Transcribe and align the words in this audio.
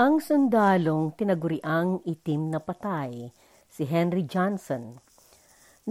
Ang 0.00 0.16
sundalong 0.24 1.12
tinaguriang 1.12 2.00
itim 2.08 2.48
na 2.48 2.56
patay, 2.56 3.28
si 3.68 3.84
Henry 3.84 4.24
Johnson. 4.24 4.96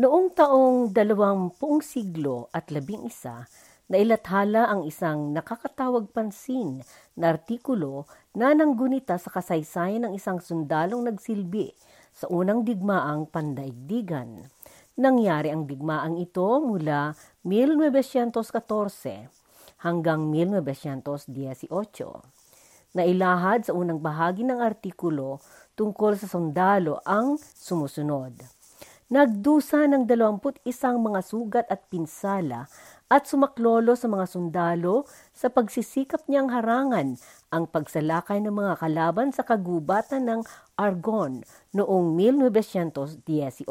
Noong 0.02 0.34
taong 0.34 0.90
dalawampung 0.90 1.86
siglo 1.86 2.50
at 2.50 2.74
labing 2.74 3.06
isa, 3.06 3.46
nailathala 3.86 4.66
ang 4.66 4.90
isang 4.90 5.30
nakakatawag 5.30 6.10
pansin 6.10 6.82
na 7.14 7.38
artikulo 7.38 8.10
na 8.34 8.50
nanggunita 8.58 9.22
sa 9.22 9.30
kasaysayan 9.30 10.10
ng 10.10 10.18
isang 10.18 10.42
sundalong 10.42 11.06
nagsilbi 11.06 11.78
sa 12.10 12.26
unang 12.34 12.66
digmaang 12.66 13.30
pandaigdigan. 13.30 14.50
Nangyari 14.98 15.54
ang 15.54 15.70
digmaang 15.70 16.18
ito 16.18 16.58
mula 16.58 17.14
1914 17.46 19.86
hanggang 19.86 20.34
1918. 20.34 22.39
Nailahad 22.90 23.70
sa 23.70 23.78
unang 23.78 24.02
bahagi 24.02 24.42
ng 24.42 24.66
artikulo 24.66 25.38
tungkol 25.78 26.18
sa 26.18 26.26
sundalo 26.26 26.98
ang 27.06 27.38
sumusunod. 27.38 28.34
Nagdusa 29.14 29.86
ng 29.86 30.10
21 30.10 30.66
mga 30.98 31.22
sugat 31.22 31.66
at 31.70 31.86
pinsala 31.86 32.66
at 33.06 33.30
sumaklolo 33.30 33.94
sa 33.94 34.10
mga 34.10 34.26
sundalo 34.26 35.06
sa 35.34 35.54
pagsisikap 35.54 36.26
niyang 36.26 36.50
harangan 36.50 37.18
ang 37.54 37.70
pagsalakay 37.70 38.42
ng 38.42 38.54
mga 38.54 38.82
kalaban 38.82 39.30
sa 39.34 39.46
kagubatan 39.46 40.26
ng 40.26 40.42
Argonne 40.74 41.46
noong 41.78 42.18
1918. 42.18 43.70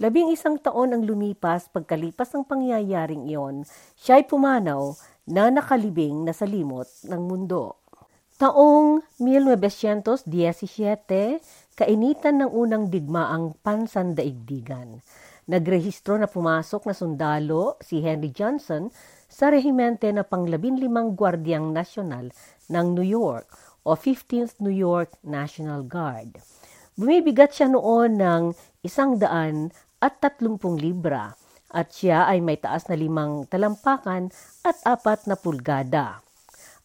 Labing 0.00 0.32
isang 0.32 0.60
taon 0.60 0.96
ang 0.96 1.04
lumipas 1.04 1.72
pagkalipas 1.72 2.28
ng 2.36 2.44
pangyayaring 2.44 3.24
iyon, 3.28 3.64
siya'y 4.00 4.28
pumanaw 4.28 4.96
na 5.28 5.48
nakalibing 5.48 6.24
na 6.24 6.36
sa 6.36 6.48
limot 6.48 6.88
ng 7.08 7.20
mundo. 7.24 7.81
Taong 8.42 9.06
1917, 9.22 10.26
kainitan 11.78 12.42
ng 12.42 12.50
unang 12.50 12.90
digmaang 12.90 13.54
pansandaigdigan. 13.62 14.98
Nagrehistro 15.46 16.18
na 16.18 16.26
pumasok 16.26 16.90
na 16.90 16.94
sundalo 16.98 17.78
si 17.78 18.02
Henry 18.02 18.34
Johnson 18.34 18.90
sa 19.30 19.46
rehimente 19.46 20.10
na 20.10 20.26
panglabinlimang 20.26 21.14
Gwardyang 21.14 21.70
Nasyonal 21.70 22.34
ng 22.66 22.86
New 22.98 23.06
York 23.06 23.46
o 23.86 23.94
15th 23.94 24.58
New 24.58 24.74
York 24.74 25.14
National 25.22 25.86
Guard. 25.86 26.42
Bumibigat 26.98 27.54
siya 27.54 27.70
noon 27.70 28.18
ng 28.18 28.58
isang 28.82 29.22
daan 29.22 29.70
at 30.02 30.18
tatlumpung 30.18 30.82
libra 30.82 31.30
at 31.70 31.94
siya 31.94 32.26
ay 32.26 32.42
may 32.42 32.58
taas 32.58 32.90
na 32.90 32.98
limang 32.98 33.46
talampakan 33.46 34.34
at 34.66 34.74
apat 34.82 35.30
na 35.30 35.38
pulgada. 35.38 36.26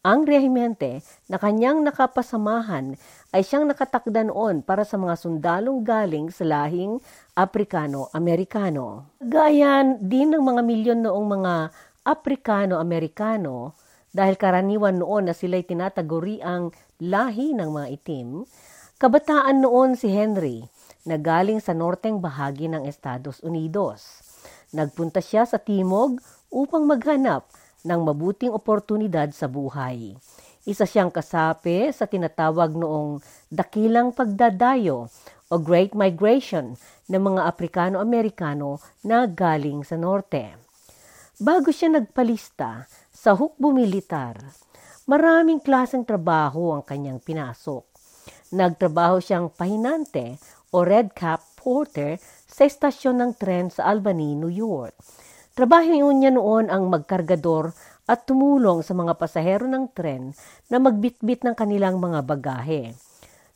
Ang 0.07 0.23
rehimente 0.23 1.03
na 1.27 1.35
kanyang 1.35 1.83
nakapasamahan 1.83 2.95
ay 3.35 3.43
siyang 3.43 3.67
nakatakda 3.67 4.23
noon 4.31 4.63
para 4.63 4.87
sa 4.87 4.95
mga 4.95 5.19
sundalong 5.19 5.83
galing 5.83 6.31
sa 6.31 6.47
lahing 6.47 7.03
Aprikano-Amerikano. 7.35 9.11
Gayan 9.19 9.99
din 9.99 10.31
ng 10.31 10.39
mga 10.39 10.63
milyon 10.63 10.99
noong 11.03 11.27
mga 11.27 11.53
Aprikano-Amerikano 12.07 13.75
dahil 14.15 14.39
karaniwan 14.39 14.95
noon 14.95 15.27
na 15.27 15.35
sila'y 15.35 15.67
tinataguri 15.67 16.39
ang 16.39 16.71
lahi 17.03 17.51
ng 17.51 17.67
mga 17.67 17.87
itim, 17.99 18.47
Kabataan 18.97 19.61
noon 19.61 19.93
si 19.93 20.09
Henry 20.09 20.65
na 21.05 21.21
galing 21.21 21.61
sa 21.61 21.75
norteng 21.75 22.17
bahagi 22.17 22.65
ng 22.65 22.87
Estados 22.89 23.43
Unidos. 23.45 24.25
Nagpunta 24.73 25.21
siya 25.21 25.45
sa 25.45 25.61
timog 25.61 26.17
upang 26.49 26.87
maghanap 26.89 27.45
ng 27.85 27.99
mabuting 28.01 28.49
oportunidad 28.53 29.29
sa 29.35 29.45
buhay. 29.45 30.15
Isa 30.63 30.87
siyang 30.87 31.13
kasapi 31.13 31.91
sa 31.93 32.09
tinatawag 32.09 32.73
noong 32.73 33.21
dakilang 33.51 34.15
pagdadayo 34.15 35.11
o 35.47 35.55
Great 35.61 35.93
Migration 35.93 36.75
ng 37.07 37.21
mga 37.21 37.41
Aprikano-Amerikano 37.47 38.81
na 39.05 39.27
galing 39.27 39.85
sa 39.85 39.95
norte. 39.95 40.55
Bago 41.37 41.69
siya 41.69 41.93
nagpalista 41.93 42.89
sa 43.13 43.37
hukbo 43.37 43.71
militar, 43.71 44.41
maraming 45.07 45.61
klaseng 45.61 46.03
trabaho 46.03 46.73
ang 46.73 46.83
kanyang 46.83 47.21
pinasok 47.21 47.97
Nagtrabaho 48.47 49.19
siyang 49.19 49.51
pahinante 49.51 50.39
o 50.71 50.87
red 50.87 51.11
cap 51.11 51.43
porter 51.59 52.15
sa 52.47 52.63
estasyon 52.63 53.19
ng 53.19 53.31
tren 53.35 53.67
sa 53.67 53.91
Albany, 53.91 54.39
New 54.39 54.51
York. 54.51 54.95
Trabaho 55.57 56.13
niya 56.13 56.29
noon 56.29 56.69
ang 56.69 56.85
magkargador 56.85 57.73
at 58.05 58.29
tumulong 58.29 58.85
sa 58.85 58.93
mga 58.93 59.17
pasahero 59.17 59.65
ng 59.65 59.89
tren 59.89 60.29
na 60.69 60.77
magbitbit 60.77 61.41
ng 61.41 61.57
kanilang 61.57 61.97
mga 61.97 62.21
bagahe. 62.29 62.93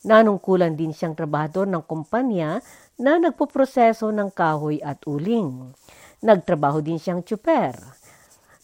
Nanungkulan 0.01 0.73
din 0.73 0.97
siyang 0.97 1.13
trabahador 1.13 1.69
ng 1.69 1.85
kumpanya 1.85 2.57
na 2.97 3.21
nagpoproseso 3.21 4.09
ng 4.09 4.33
kahoy 4.33 4.81
at 4.81 4.97
uling. 5.05 5.77
Nagtrabaho 6.25 6.81
din 6.81 6.97
siyang 6.97 7.21
tsuper. 7.21 7.77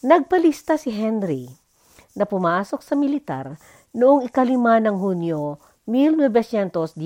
Nagpalista 0.02 0.74
si 0.74 0.90
Henry 0.90 1.46
na 2.18 2.26
pumasok 2.26 2.82
sa 2.82 2.98
militar 2.98 3.54
noong 3.94 4.26
ikalima 4.26 4.82
ng 4.82 4.98
Hunyo 4.98 5.62
1917 5.86 6.98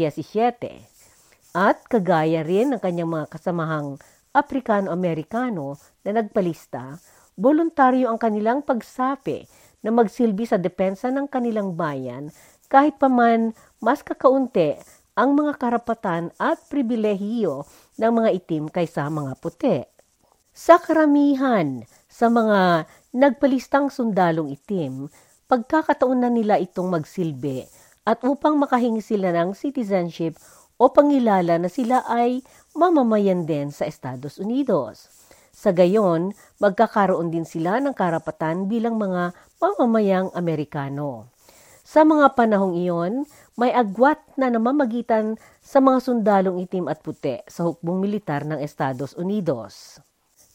at 1.52 1.76
kagaya 1.92 2.40
rin 2.40 2.72
ng 2.72 2.80
kanyang 2.80 3.20
mga 3.20 3.36
kasamahang 3.36 4.00
Aprikano-Amerikano 4.32 5.76
na 6.08 6.10
nagpalista, 6.16 6.96
voluntaryo 7.36 8.08
ang 8.08 8.16
kanilang 8.16 8.64
pagsapi 8.64 9.44
na 9.84 9.92
magsilbi 9.92 10.48
sa 10.48 10.56
depensa 10.56 11.12
ng 11.12 11.28
kanilang 11.28 11.76
bayan 11.76 12.32
kahit 12.72 12.96
paman 12.96 13.52
mas 13.84 14.00
kakaunti 14.00 14.80
ang 15.12 15.36
mga 15.36 15.60
karapatan 15.60 16.32
at 16.40 16.56
pribilehiyo 16.72 17.68
ng 18.00 18.12
mga 18.24 18.30
itim 18.32 18.64
kaysa 18.72 19.04
mga 19.12 19.36
puti. 19.36 19.84
Sa 20.56 20.80
karamihan 20.80 21.84
sa 22.08 22.32
mga 22.32 22.88
nagpalistang 23.12 23.92
sundalong 23.92 24.48
itim, 24.56 25.12
pagkakataon 25.44 26.24
na 26.24 26.32
nila 26.32 26.56
itong 26.56 26.88
magsilbi 26.88 27.68
at 28.08 28.24
upang 28.24 28.56
makahingi 28.56 29.04
sila 29.04 29.28
ng 29.36 29.52
citizenship 29.52 30.40
o 30.82 30.90
pangilala 30.90 31.62
na 31.62 31.70
sila 31.70 32.02
ay 32.10 32.42
mamamayan 32.74 33.46
din 33.46 33.70
sa 33.70 33.86
Estados 33.86 34.42
Unidos. 34.42 35.06
Sa 35.54 35.70
gayon, 35.70 36.34
magkakaroon 36.58 37.30
din 37.30 37.46
sila 37.46 37.78
ng 37.78 37.94
karapatan 37.94 38.66
bilang 38.66 38.98
mga 38.98 39.30
mamamayang 39.62 40.34
Amerikano. 40.34 41.30
Sa 41.86 42.02
mga 42.02 42.34
panahong 42.34 42.74
iyon, 42.74 43.22
may 43.54 43.70
agwat 43.70 44.18
na 44.34 44.50
namamagitan 44.50 45.38
sa 45.62 45.78
mga 45.78 46.02
sundalong 46.02 46.58
itim 46.66 46.90
at 46.90 46.98
puti 46.98 47.38
sa 47.46 47.70
hukbong 47.70 48.02
militar 48.02 48.42
ng 48.42 48.58
Estados 48.58 49.14
Unidos. 49.14 50.02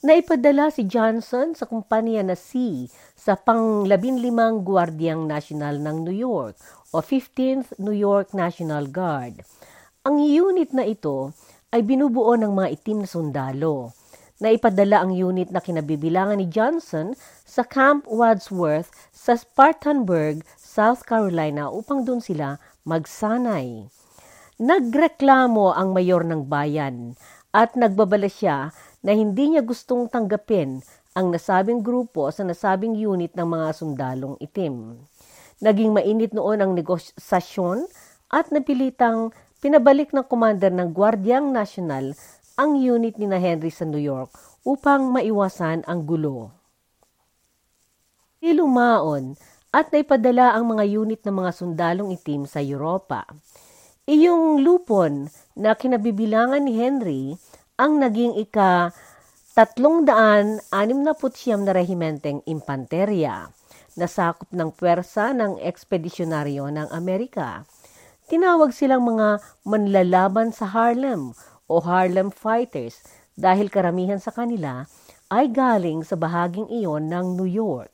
Naipadala 0.03 0.69
si 0.69 0.85
Johnson 0.85 1.57
sa 1.57 1.65
kumpanya 1.65 2.21
na 2.21 2.35
C 2.37 2.85
sa 3.15 3.33
pang-labinlimang 3.33 4.61
Gwardyang 4.61 5.25
National 5.25 5.79
ng 5.81 6.05
New 6.05 6.13
York 6.13 6.57
o 6.93 7.01
15th 7.01 7.79
New 7.81 7.95
York 7.95 8.35
National 8.35 8.85
Guard. 8.91 9.41
Ang 10.07 10.23
unit 10.23 10.71
na 10.71 10.87
ito 10.87 11.35
ay 11.67 11.83
binubuo 11.83 12.39
ng 12.39 12.55
mga 12.55 12.79
itim 12.79 13.03
na 13.03 13.09
sundalo. 13.11 13.91
Naipadala 14.39 15.03
ang 15.03 15.11
unit 15.11 15.51
na 15.51 15.59
kinabibilangan 15.59 16.39
ni 16.39 16.47
Johnson 16.47 17.11
sa 17.43 17.67
Camp 17.67 18.07
Wadsworth 18.07 18.87
sa 19.11 19.35
Spartanburg, 19.35 20.47
South 20.55 21.03
Carolina 21.03 21.67
upang 21.67 22.07
doon 22.07 22.23
sila 22.23 22.55
magsanay. 22.87 23.91
Nagreklamo 24.63 25.75
ang 25.75 25.91
mayor 25.91 26.23
ng 26.23 26.47
bayan 26.47 27.19
at 27.51 27.75
nagbabala 27.75 28.31
siya 28.31 28.71
na 29.03 29.11
hindi 29.11 29.51
niya 29.51 29.59
gustong 29.59 30.07
tanggapin 30.07 30.87
ang 31.19 31.35
nasabing 31.35 31.83
grupo 31.83 32.31
sa 32.31 32.47
nasabing 32.47 32.95
unit 32.95 33.35
ng 33.35 33.43
mga 33.43 33.75
sundalong 33.75 34.39
itim. 34.39 35.03
Naging 35.59 35.91
mainit 35.91 36.31
noon 36.31 36.63
ang 36.63 36.71
negosasyon 36.79 37.83
at 38.31 38.55
napilitang 38.55 39.35
pinabalik 39.57 40.13
ng 40.13 40.25
commander 40.25 40.69
ng 40.69 40.93
Gwardyang 40.93 41.49
National 41.49 42.13
ang 42.57 42.77
unit 42.77 43.17
ni 43.21 43.29
na 43.29 43.37
Henry 43.37 43.69
sa 43.69 43.85
New 43.85 44.01
York 44.01 44.33
upang 44.65 45.13
maiwasan 45.13 45.85
ang 45.85 46.05
gulo. 46.05 46.53
Ilumaon 48.41 49.37
at 49.73 49.93
naipadala 49.93 50.53
ang 50.57 50.73
mga 50.73 50.83
unit 50.85 51.21
ng 51.21 51.35
mga 51.37 51.51
sundalong 51.53 52.09
itim 52.13 52.49
sa 52.49 52.61
Europa. 52.61 53.25
Iyong 54.07 54.63
lupon 54.63 55.27
na 55.53 55.75
kinabibilangan 55.75 56.63
ni 56.63 56.73
Henry 56.79 57.23
ang 57.77 57.99
naging 58.01 58.39
ika 58.39 58.89
tatlong 59.57 60.05
daan 60.05 60.61
anim 60.69 61.01
na 61.01 61.17
putsyam 61.17 61.65
na 61.65 61.73
rehimenteng 61.73 62.45
impanterya 62.45 63.49
na 63.97 64.05
sakop 64.05 64.53
ng 64.53 64.69
pwersa 64.73 65.33
ng 65.33 65.57
ekspedisyonaryo 65.61 66.69
ng 66.69 66.87
Amerika. 66.93 67.65
Tinawag 68.27 68.75
silang 68.75 69.07
mga 69.07 69.39
manlalaban 69.63 70.51
sa 70.51 70.67
Harlem 70.67 71.31
o 71.63 71.79
Harlem 71.79 72.27
Fighters 72.27 72.99
dahil 73.39 73.71
karamihan 73.71 74.19
sa 74.19 74.35
kanila 74.35 74.83
ay 75.31 75.47
galing 75.47 76.03
sa 76.03 76.19
bahaging 76.19 76.67
iyon 76.67 77.07
ng 77.07 77.39
New 77.39 77.47
York. 77.47 77.87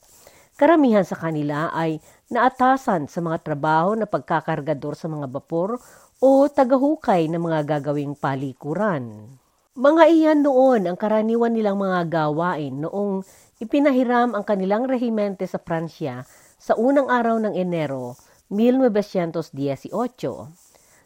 Karamihan 0.57 1.05
sa 1.05 1.21
kanila 1.21 1.69
ay 1.69 2.01
na 2.33 2.49
atasan 2.49 3.05
sa 3.05 3.21
mga 3.21 3.45
trabaho 3.45 3.93
na 3.93 4.09
pagkakargador 4.09 4.97
sa 4.97 5.05
mga 5.05 5.29
bapor 5.29 5.77
o 6.17 6.49
tagahukay 6.49 7.29
ng 7.29 7.37
mga 7.37 7.77
gagawing 7.77 8.17
palikuran. 8.17 9.37
Mga 9.77 10.03
iyan 10.17 10.39
noon 10.41 10.81
ang 10.89 10.97
karaniwan 10.97 11.53
nilang 11.53 11.77
mga 11.77 12.09
gawain 12.09 12.81
noong 12.81 13.21
ipinahiram 13.61 14.33
ang 14.33 14.41
kanilang 14.41 14.89
rehimente 14.89 15.45
sa 15.45 15.61
Pransya 15.61 16.25
sa 16.57 16.73
unang 16.73 17.13
araw 17.13 17.37
ng 17.37 17.53
Enero 17.53 18.17
1918. 18.51 19.53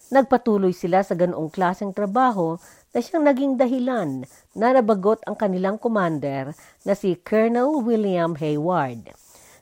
Nagpatuloy 0.07 0.71
sila 0.71 1.03
sa 1.03 1.19
ganoong 1.19 1.51
klaseng 1.51 1.91
trabaho 1.91 2.55
na 2.95 3.03
siyang 3.03 3.27
naging 3.27 3.53
dahilan 3.59 4.23
na 4.55 4.71
nabagot 4.71 5.19
ang 5.27 5.35
kanilang 5.35 5.75
commander 5.75 6.55
na 6.87 6.95
si 6.95 7.19
Colonel 7.19 7.83
William 7.83 8.31
Hayward. 8.39 9.11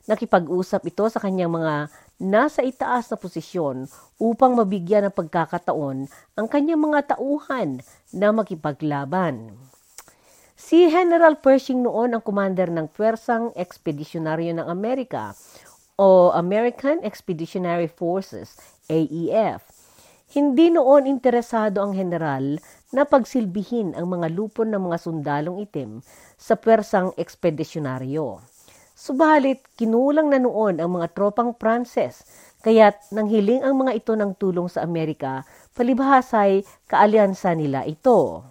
Nakipag-usap 0.06 0.86
ito 0.86 1.02
sa 1.10 1.18
kanyang 1.18 1.50
mga 1.50 1.90
nasa 2.22 2.62
itaas 2.62 3.10
na 3.10 3.18
posisyon 3.18 3.90
upang 4.22 4.54
mabigyan 4.54 5.10
ng 5.10 5.14
pagkakataon 5.18 6.06
ang 6.38 6.46
kanyang 6.46 6.78
mga 6.78 7.18
tauhan 7.18 7.82
na 8.14 8.30
makipaglaban. 8.30 9.50
Si 10.56 10.88
General 10.88 11.36
Pershing 11.36 11.84
noon 11.84 12.16
ang 12.16 12.22
commander 12.24 12.72
ng 12.72 12.88
Pwersang 12.88 13.52
Ekspedisyonaryo 13.52 14.56
ng 14.56 14.66
Amerika 14.70 15.36
o 15.96 16.28
American 16.36 17.00
Expeditionary 17.00 17.88
Forces, 17.88 18.60
AEF. 18.92 19.64
Hindi 20.36 20.68
noon 20.68 21.08
interesado 21.08 21.80
ang 21.80 21.96
general 21.96 22.60
na 22.92 23.08
pagsilbihin 23.08 23.96
ang 23.96 24.12
mga 24.12 24.28
lupon 24.36 24.68
ng 24.68 24.92
mga 24.92 24.98
sundalong 25.00 25.64
itim 25.64 26.04
sa 26.36 26.54
Pwersang 26.60 27.16
Ekspedisyonaryo. 27.16 28.44
Subalit, 28.96 29.64
kinulang 29.76 30.32
na 30.32 30.40
noon 30.40 30.80
ang 30.80 31.00
mga 31.00 31.12
tropang 31.16 31.56
Pranses, 31.56 32.24
kaya't 32.64 33.12
nanghiling 33.12 33.64
ang 33.64 33.76
mga 33.80 33.92
ito 33.96 34.12
ng 34.16 34.36
tulong 34.36 34.68
sa 34.68 34.84
Amerika, 34.84 35.44
palibhasay 35.76 36.64
kaalyansa 36.88 37.52
nila 37.56 37.84
ito. 37.84 38.44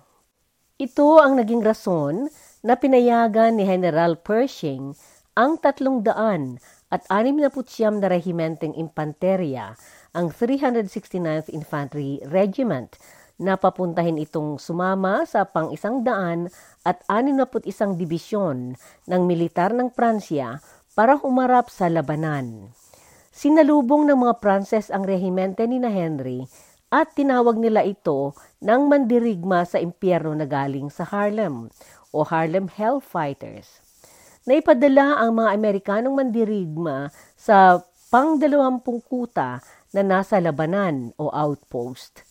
Ito 0.77 1.21
ang 1.21 1.37
naging 1.37 1.61
rason 1.65 2.29
na 2.65 2.77
pinayagan 2.77 3.57
ni 3.57 3.65
General 3.65 4.17
Pershing 4.17 4.93
ang 5.35 5.59
tatlong 5.59 5.99
daan 5.99 6.63
at 6.93 7.01
anim 7.09 7.41
na 7.41 7.49
putsyam 7.49 7.97
na 7.97 8.09
rehimenteng 8.09 8.77
impanterya, 8.77 9.73
ang 10.13 10.29
369th 10.29 11.49
Infantry 11.49 12.21
Regiment, 12.29 12.93
na 13.35 13.59
papuntahin 13.59 14.15
itong 14.15 14.55
sumama 14.55 15.27
sa 15.27 15.43
pang 15.43 15.67
isang 15.75 16.07
daan 16.07 16.47
at 16.87 17.03
61 17.11 17.99
dibisyon 17.99 18.79
ng 19.11 19.21
militar 19.27 19.75
ng 19.75 19.91
Pransya 19.91 20.63
para 20.95 21.19
humarap 21.19 21.67
sa 21.67 21.91
labanan. 21.91 22.71
Sinalubong 23.35 24.07
ng 24.07 24.15
mga 24.15 24.39
Pranses 24.39 24.87
ang 24.87 25.03
rehimente 25.03 25.67
ni 25.67 25.83
na 25.83 25.91
Henry 25.91 26.47
at 26.87 27.11
tinawag 27.11 27.59
nila 27.59 27.83
ito 27.83 28.31
ng 28.63 28.81
mandirigma 28.87 29.67
sa 29.67 29.83
impyerno 29.83 30.31
na 30.31 30.47
galing 30.47 30.87
sa 30.87 31.03
Harlem 31.03 31.67
o 32.15 32.23
Harlem 32.23 32.71
Hellfighters. 32.71 33.84
Naipadala 34.45 35.25
ang 35.25 35.41
mga 35.41 35.49
Amerikanong 35.57 36.21
mandirigma 36.21 37.09
sa 37.33 37.81
pang-dalawampung 38.13 39.01
kuta 39.01 39.57
na 39.89 40.01
nasa 40.05 40.37
labanan 40.37 41.09
o 41.17 41.33
outpost. 41.33 42.21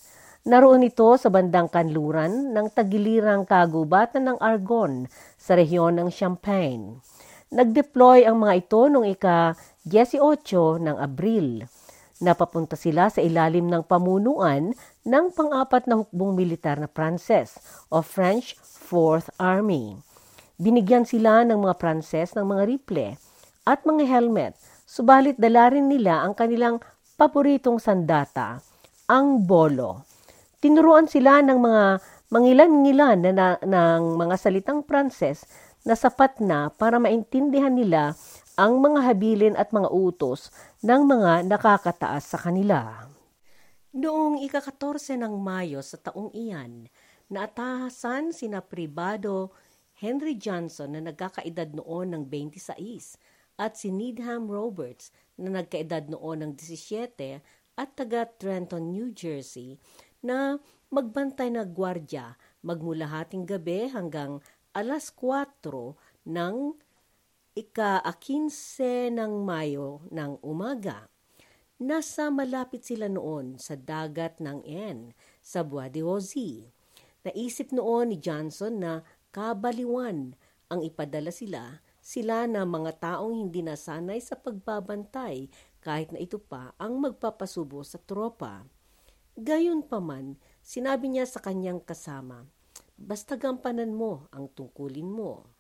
Naroon 0.47 0.87
ito 0.87 1.11
sa 1.19 1.27
bandang 1.27 1.67
kanluran 1.67 2.55
ng 2.55 2.71
tagilirang 2.71 3.43
kagubatan 3.43 4.31
ng 4.31 4.39
Argonne 4.39 5.11
sa 5.35 5.59
rehiyon 5.59 5.99
ng 5.99 6.09
Champagne. 6.15 7.03
Nag-deploy 7.51 8.23
ang 8.23 8.39
mga 8.39 8.63
ito 8.63 8.87
noong 8.87 9.11
ika-18 9.11 10.87
ng 10.87 10.97
Abril. 11.03 11.67
Napapunta 12.23 12.79
sila 12.79 13.11
sa 13.11 13.19
ilalim 13.19 13.67
ng 13.67 13.83
pamunuan 13.83 14.71
ng 15.03 15.25
pang-apat 15.35 15.91
na 15.91 15.99
hukbong 15.99 16.39
militar 16.39 16.79
na 16.79 16.87
Pranses 16.87 17.59
o 17.91 18.07
French 18.07 18.55
Fourth 18.63 19.35
Army. 19.35 19.99
Binigyan 20.57 21.07
sila 21.07 21.43
ng 21.43 21.59
mga 21.59 21.75
Pranses 21.77 22.33
ng 22.39 22.47
mga 22.47 22.63
rifle 22.69 23.19
at 23.67 23.83
mga 23.83 24.05
helmet, 24.07 24.55
subalit 24.85 25.35
dala 25.41 25.73
rin 25.73 25.91
nila 25.91 26.23
ang 26.23 26.37
kanilang 26.37 26.79
paboritong 27.19 27.81
sandata, 27.81 28.61
ang 29.11 29.43
bolo 29.43 30.15
Tinuruan 30.65 31.05
sila 31.05 31.45
ng 31.45 31.61
mga 31.61 31.85
mangilan-ngilan 32.33 33.21
na, 33.21 33.33
na, 33.37 33.47
ng 33.61 34.17
mga 34.17 34.35
salitang 34.41 34.81
Pranses 34.81 35.45
na 35.85 35.93
sapat 35.93 36.41
na 36.41 36.73
para 36.73 36.97
maintindihan 36.97 37.69
nila 37.69 38.17
ang 38.57 38.81
mga 38.81 39.05
habilin 39.05 39.55
at 39.61 39.77
mga 39.77 39.93
utos 39.93 40.49
ng 40.81 41.05
mga 41.05 41.45
nakakataas 41.53 42.33
sa 42.33 42.41
kanila. 42.41 43.05
Noong 43.93 44.41
ika-14 44.41 45.21
ng 45.21 45.37
Mayo 45.37 45.85
sa 45.85 46.01
taong 46.01 46.33
iyan, 46.33 46.89
naatahasan 47.29 48.33
sina 48.33 48.65
Pribado 48.65 49.53
Henry 50.05 50.37
Johnson 50.37 50.93
na 50.93 51.01
nagkakaedad 51.01 51.73
noon 51.81 52.13
ng 52.13 52.25
26 52.29 53.17
at 53.57 53.73
si 53.81 53.89
Needham 53.89 54.53
Roberts 54.53 55.09
na 55.41 55.65
nagkaedad 55.65 56.13
noon 56.13 56.45
ng 56.45 56.53
17 56.61 57.41
at 57.81 57.91
taga 57.97 58.29
Trenton, 58.29 58.93
New 58.93 59.17
Jersey 59.17 59.81
na 60.21 60.61
magbantay 60.93 61.49
na 61.49 61.65
gwardya 61.65 62.37
magmula 62.61 63.09
hating 63.09 63.49
gabi 63.49 63.89
hanggang 63.89 64.45
alas 64.77 65.09
4 65.17 65.49
ng 66.29 66.57
ika-15 67.55 69.15
ng 69.15 69.33
Mayo 69.41 70.05
ng 70.13 70.43
umaga. 70.45 71.09
Nasa 71.81 72.31
malapit 72.31 72.83
sila 72.83 73.07
noon 73.07 73.57
sa 73.59 73.79
dagat 73.79 74.43
ng 74.43 74.63
N 74.67 75.15
sa 75.41 75.63
Bois. 75.63 75.91
Naisip 77.25 77.73
noon 77.73 78.13
ni 78.13 78.19
Johnson 78.21 78.75
na 78.79 78.93
kabaliwan 79.35 80.39
ang 80.71 80.81
ipadala 80.87 81.35
sila, 81.35 81.83
sila 81.99 82.47
na 82.47 82.63
mga 82.63 83.03
taong 83.03 83.35
hindi 83.35 83.67
nasanay 83.67 84.23
sa 84.23 84.39
pagbabantay 84.39 85.51
kahit 85.83 86.15
na 86.15 86.23
ito 86.23 86.39
pa 86.39 86.71
ang 86.79 87.03
magpapasubo 87.03 87.83
sa 87.83 87.99
tropa. 87.99 88.63
Gayon 89.35 89.83
paman, 89.83 90.39
sinabi 90.63 91.11
niya 91.11 91.27
sa 91.27 91.43
kanyang 91.43 91.83
kasama, 91.83 92.47
basta 92.95 93.35
gampanan 93.35 93.91
mo 93.91 94.31
ang 94.31 94.47
tungkulin 94.55 95.11
mo. 95.11 95.51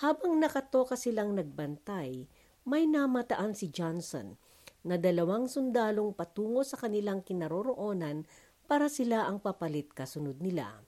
Habang 0.00 0.40
nakatoka 0.40 0.96
silang 0.96 1.36
nagbantay, 1.36 2.24
may 2.64 2.88
namataan 2.88 3.52
si 3.52 3.68
Johnson 3.68 4.40
na 4.80 4.96
dalawang 4.96 5.44
sundalong 5.44 6.16
patungo 6.16 6.64
sa 6.64 6.80
kanilang 6.80 7.20
kinaroroonan 7.20 8.24
para 8.64 8.88
sila 8.88 9.28
ang 9.28 9.44
papalit 9.44 9.92
kasunod 9.92 10.40
nila. 10.40 10.80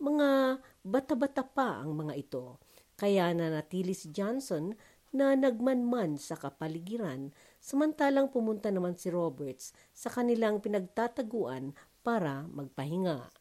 Mga 0.00 0.60
bata-bata 0.84 1.42
pa 1.42 1.80
ang 1.80 1.96
mga 1.96 2.14
ito, 2.14 2.60
kaya 2.94 3.32
nanatili 3.32 3.96
si 3.96 4.12
Johnson 4.12 4.76
na 5.14 5.32
nagmanman 5.32 6.20
sa 6.20 6.36
kapaligiran 6.36 7.32
samantalang 7.58 8.28
pumunta 8.28 8.68
naman 8.68 8.98
si 8.98 9.08
Roberts 9.08 9.72
sa 9.96 10.12
kanilang 10.12 10.60
pinagtataguan 10.60 11.72
para 12.04 12.44
magpahinga. 12.52 13.32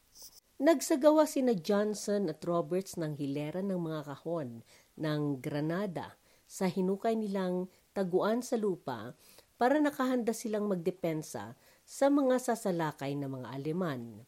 Nagsagawa 0.64 1.28
sina 1.28 1.52
Johnson 1.52 2.32
at 2.32 2.40
Roberts 2.48 2.96
ng 2.96 3.20
hilera 3.20 3.60
ng 3.60 3.76
mga 3.76 4.02
kahon 4.08 4.64
ng 4.96 5.22
Granada 5.44 6.16
sa 6.48 6.70
hinukay 6.70 7.18
nilang 7.18 7.68
taguan 7.92 8.40
sa 8.46 8.56
lupa 8.56 9.18
para 9.60 9.82
nakahanda 9.82 10.32
silang 10.32 10.70
magdepensa 10.70 11.58
sa 11.84 12.06
mga 12.08 12.40
sasalakay 12.40 13.18
ng 13.18 13.28
mga 13.28 13.48
Aleman. 13.50 14.24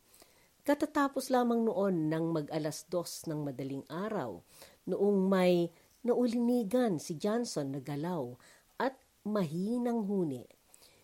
Katatapos 0.65 1.29
lamang 1.29 1.61
noon 1.61 2.09
ng 2.09 2.25
mag-alas 2.33 2.89
dos 2.89 3.29
ng 3.29 3.45
madaling 3.45 3.85
araw, 3.85 4.41
noong 4.89 5.29
may 5.29 5.69
naulinigan 6.01 6.97
si 6.97 7.21
Johnson 7.21 7.69
na 7.69 7.81
galaw 7.85 8.33
at 8.81 8.97
mahinang 9.29 10.09
huni. 10.09 10.41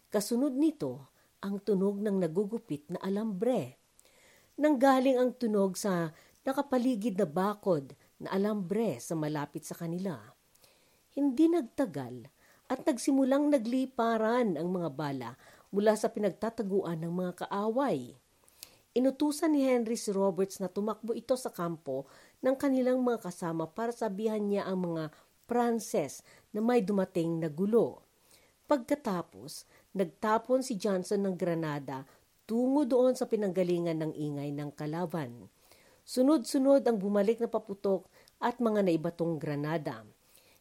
Kasunod 0.09 0.57
nito, 0.57 1.13
ang 1.45 1.61
tunog 1.61 2.01
ng 2.01 2.25
nagugupit 2.25 2.89
na 2.89 3.05
alambre. 3.05 3.77
Nanggaling 4.57 5.21
ang 5.21 5.37
tunog 5.37 5.77
sa 5.77 6.09
nakapaligid 6.41 7.21
na 7.21 7.29
bakod 7.29 7.93
na 8.17 8.33
alambre 8.33 8.97
sa 8.97 9.13
malapit 9.13 9.61
sa 9.61 9.77
kanila. 9.77 10.17
Hindi 11.13 11.53
nagtagal 11.53 12.25
at 12.65 12.81
nagsimulang 12.81 13.53
nagliparan 13.53 14.57
ang 14.57 14.69
mga 14.73 14.89
bala 14.89 15.31
mula 15.69 15.93
sa 15.93 16.09
pinagtataguan 16.09 16.97
ng 17.05 17.13
mga 17.13 17.45
kaaway. 17.45 18.20
Inutusan 18.91 19.55
ni 19.55 19.63
Henry 19.63 19.95
si 19.95 20.11
Roberts 20.11 20.59
na 20.59 20.67
tumakbo 20.67 21.15
ito 21.15 21.39
sa 21.39 21.47
kampo 21.47 22.11
ng 22.43 22.59
kanilang 22.59 22.99
mga 22.99 23.23
kasama 23.23 23.63
para 23.63 23.95
sabihan 23.95 24.43
niya 24.43 24.67
ang 24.67 24.83
mga 24.83 25.15
Pranses 25.51 26.23
na 26.55 26.63
may 26.63 26.79
dumating 26.79 27.43
na 27.43 27.51
gulo. 27.51 28.07
Pagkatapos, 28.71 29.67
nagtapon 29.91 30.63
si 30.63 30.79
Johnson 30.79 31.27
ng 31.27 31.35
granada 31.35 32.07
tungo 32.47 32.87
doon 32.87 33.15
sa 33.19 33.27
pinanggalingan 33.27 33.99
ng 33.99 34.11
ingay 34.15 34.51
ng 34.55 34.71
kalaban. 34.75 35.51
Sunod-sunod 36.07 36.87
ang 36.87 36.99
bumalik 36.99 37.43
na 37.43 37.51
paputok 37.51 38.07
at 38.39 38.63
mga 38.63 38.87
naibatong 38.87 39.39
granada. 39.39 40.07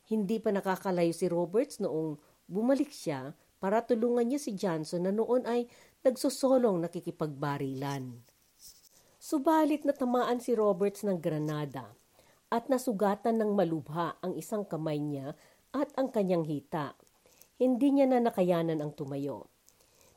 Hindi 0.06 0.42
pa 0.42 0.50
nakakalayo 0.50 1.14
si 1.14 1.30
Roberts 1.30 1.78
noong 1.78 2.18
bumalik 2.50 2.90
siya 2.90 3.34
para 3.62 3.86
tulungan 3.86 4.26
niya 4.26 4.42
si 4.42 4.58
Johnson 4.58 5.06
na 5.06 5.14
noon 5.14 5.46
ay 5.46 5.70
nagsosolong 6.00 6.80
nakikipagbarilan. 6.88 8.24
Subalit 9.20 9.84
natamaan 9.84 10.40
si 10.40 10.56
Roberts 10.56 11.04
ng 11.04 11.20
granada 11.20 11.92
at 12.48 12.72
nasugatan 12.72 13.36
ng 13.36 13.52
malubha 13.52 14.16
ang 14.24 14.32
isang 14.32 14.64
kamay 14.64 14.96
niya 14.96 15.36
at 15.76 15.92
ang 16.00 16.08
kanyang 16.08 16.48
hita. 16.48 16.96
Hindi 17.60 18.00
niya 18.00 18.08
na 18.08 18.18
nakayanan 18.24 18.80
ang 18.80 18.96
tumayo. 18.96 19.52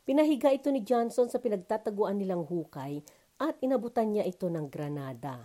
Pinahiga 0.08 0.56
ito 0.56 0.72
ni 0.72 0.88
Johnson 0.88 1.28
sa 1.28 1.44
pinagtataguan 1.44 2.16
nilang 2.16 2.48
hukay 2.48 3.04
at 3.44 3.60
inabutan 3.60 4.16
niya 4.16 4.24
ito 4.24 4.48
ng 4.48 4.72
granada. 4.72 5.44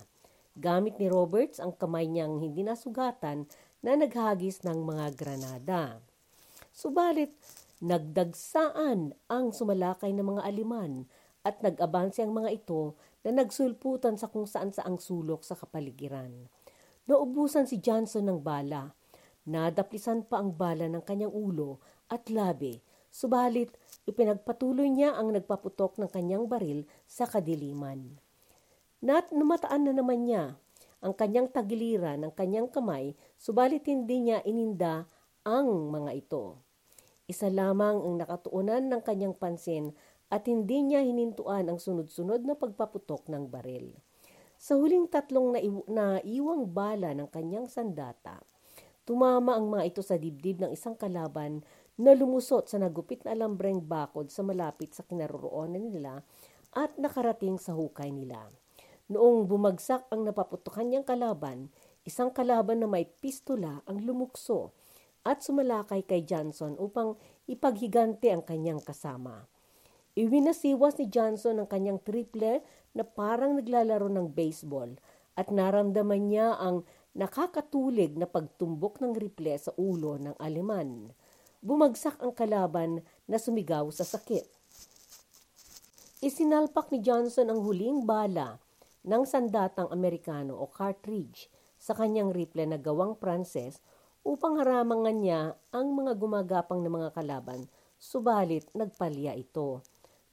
Gamit 0.55 0.99
ni 1.03 1.11
Roberts 1.11 1.59
ang 1.59 1.75
kamay 1.75 2.07
niyang 2.07 2.39
hindi 2.39 2.63
nasugatan 2.63 3.43
na 3.83 3.95
naghagis 3.99 4.63
ng 4.63 4.87
mga 4.87 5.19
granada. 5.19 5.99
Subalit, 6.71 7.35
nagdagsaan 7.79 9.15
ang 9.31 9.45
sumalakay 9.55 10.11
ng 10.11 10.35
mga 10.35 10.41
aliman 10.43 11.07
at 11.47 11.63
nag-abanse 11.63 12.19
ang 12.19 12.35
mga 12.35 12.59
ito 12.59 12.99
na 13.23 13.31
nagsulputan 13.43 14.19
sa 14.19 14.27
kung 14.27 14.43
saan 14.43 14.75
saang 14.75 14.99
sulok 14.99 15.47
sa 15.47 15.55
kapaligiran. 15.55 16.51
Naubusan 17.07 17.65
si 17.65 17.79
Johnson 17.79 18.27
ng 18.27 18.39
bala. 18.43 18.91
Nadaplisan 19.47 20.27
pa 20.27 20.43
ang 20.43 20.53
bala 20.53 20.91
ng 20.91 21.01
kanyang 21.01 21.31
ulo 21.31 21.79
at 22.11 22.27
labi, 22.27 22.83
subalit 23.09 23.73
ipinagpatuloy 24.05 24.91
niya 24.91 25.15
ang 25.15 25.33
nagpaputok 25.33 25.97
ng 25.97 26.09
kanyang 26.11 26.45
baril 26.45 26.85
sa 27.07 27.25
kadiliman. 27.25 28.19
Nat 28.99 29.31
namataan 29.31 29.87
na 29.89 29.93
naman 29.95 30.27
niya 30.27 30.59
ang 30.99 31.15
kanyang 31.15 31.47
tagiliran 31.47 32.19
ng 32.27 32.33
kanyang 32.35 32.67
kamay, 32.67 33.15
subalit 33.39 33.87
hindi 33.87 34.27
niya 34.27 34.43
ininda 34.43 35.07
ang 35.47 35.95
mga 35.95 36.11
ito. 36.11 36.59
Isa 37.29 37.45
lamang 37.45 38.01
ang 38.01 38.17
nakatuunan 38.17 38.89
ng 38.89 39.01
kanyang 39.05 39.37
pansin 39.37 39.93
at 40.33 40.49
hindi 40.49 40.81
niya 40.81 41.05
hinintuan 41.05 41.69
ang 41.69 41.77
sunod-sunod 41.77 42.41
na 42.41 42.57
pagpaputok 42.57 43.29
ng 43.29 43.53
baril. 43.53 43.93
Sa 44.57 44.81
huling 44.81 45.05
tatlong 45.05 45.53
naiwang 45.85 46.73
bala 46.73 47.13
ng 47.13 47.29
kanyang 47.29 47.69
sandata, 47.69 48.41
tumama 49.05 49.53
ang 49.53 49.69
mga 49.69 49.93
ito 49.93 50.01
sa 50.01 50.17
dibdib 50.17 50.57
ng 50.57 50.73
isang 50.73 50.97
kalaban 50.97 51.61
na 52.01 52.17
lumusot 52.17 52.65
sa 52.65 52.81
nagupit 52.81 53.21
na 53.21 53.37
alambreng 53.37 53.77
bakod 53.77 54.33
sa 54.33 54.41
malapit 54.41 54.97
sa 54.97 55.05
kinaroroonan 55.05 55.85
nila 55.85 56.25
at 56.73 56.97
nakarating 56.97 57.61
sa 57.61 57.77
hukay 57.77 58.09
nila. 58.09 58.49
Noong 59.05 59.45
bumagsak 59.45 60.09
ang 60.09 60.25
napaputukan 60.25 60.85
niyang 60.85 61.05
kalaban, 61.05 61.69
isang 62.09 62.33
kalaban 62.33 62.81
na 62.81 62.89
may 62.89 63.05
pistola 63.05 63.85
ang 63.85 64.01
lumukso 64.01 64.73
at 65.23 65.43
sumalakay 65.43 66.03
kay 66.03 66.23
Johnson 66.23 66.79
upang 66.79 67.19
ipaghigante 67.49 68.31
ang 68.31 68.43
kanyang 68.43 68.79
kasama. 68.79 69.47
Iwinasiwas 70.19 70.99
ni 70.99 71.07
Johnson 71.07 71.63
ang 71.63 71.69
kanyang 71.69 72.01
triple 72.01 72.59
na 72.91 73.03
parang 73.05 73.55
naglalaro 73.55 74.09
ng 74.09 74.31
baseball 74.33 74.97
at 75.39 75.47
naramdaman 75.53 76.27
niya 76.27 76.59
ang 76.59 76.83
nakakatulig 77.15 78.19
na 78.19 78.27
pagtumbok 78.27 78.99
ng 78.99 79.15
rifle 79.15 79.55
sa 79.55 79.71
ulo 79.79 80.19
ng 80.19 80.35
Aleman. 80.37 81.15
Bumagsak 81.59 82.19
ang 82.23 82.31
kalaban 82.35 83.03
na 83.27 83.37
sumigaw 83.39 83.87
sa 83.91 84.03
sakit. 84.07 84.43
Isinalpak 86.19 86.91
ni 86.91 86.99
Johnson 86.99 87.47
ang 87.47 87.63
huling 87.63 88.03
bala 88.03 88.59
ng 89.07 89.23
sandatang 89.23 89.87
Amerikano 89.87 90.59
o 90.59 90.67
cartridge 90.67 91.47
sa 91.79 91.95
kanyang 91.95 92.35
rifle 92.35 92.67
na 92.67 92.75
gawang 92.75 93.15
Pranses 93.15 93.79
upang 94.23 94.59
haramangan 94.59 95.17
niya 95.19 95.41
ang 95.71 95.95
mga 95.95 96.15
gumagapang 96.19 96.83
na 96.83 96.91
mga 96.91 97.09
kalaban, 97.15 97.65
subalit 97.99 98.67
nagpalya 98.75 99.35
ito. 99.35 99.83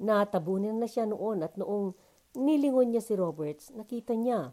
Natabunan 0.03 0.77
na 0.77 0.87
siya 0.91 1.09
noon 1.09 1.43
at 1.47 1.57
noong 1.57 1.97
nilingon 2.37 2.93
niya 2.93 3.03
si 3.03 3.17
Roberts, 3.17 3.73
nakita 3.73 4.13
niya 4.13 4.53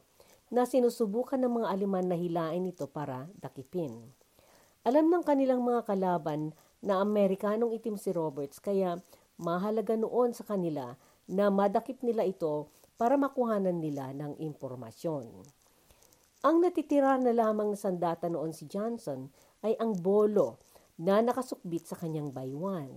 na 0.53 0.63
sinusubukan 0.63 1.41
ng 1.41 1.63
mga 1.63 1.67
aliman 1.67 2.05
na 2.05 2.17
hilain 2.17 2.63
ito 2.69 2.85
para 2.85 3.27
dakipin. 3.41 4.13
Alam 4.85 5.09
ng 5.09 5.23
kanilang 5.25 5.63
mga 5.63 5.87
kalaban 5.87 6.53
na 6.83 6.99
Amerikanong 6.99 7.71
itim 7.71 7.95
si 7.95 8.11
Roberts 8.11 8.59
kaya 8.59 8.99
mahalaga 9.39 9.95
noon 9.95 10.35
sa 10.35 10.43
kanila 10.43 10.99
na 11.25 11.47
madakip 11.47 12.03
nila 12.03 12.27
ito 12.27 12.67
para 12.99 13.15
makuhanan 13.15 13.79
nila 13.79 14.11
ng 14.13 14.37
impormasyon. 14.43 15.62
Ang 16.43 16.59
natitira 16.59 17.15
na 17.23 17.31
lamang 17.31 17.71
na 17.71 17.79
sandata 17.79 18.27
noon 18.27 18.51
si 18.51 18.67
Johnson 18.67 19.31
ay 19.63 19.79
ang 19.79 19.95
bolo 19.95 20.59
na 20.99 21.23
nakasukbit 21.23 21.87
sa 21.87 21.95
kanyang 21.95 22.35
baywan. 22.35 22.91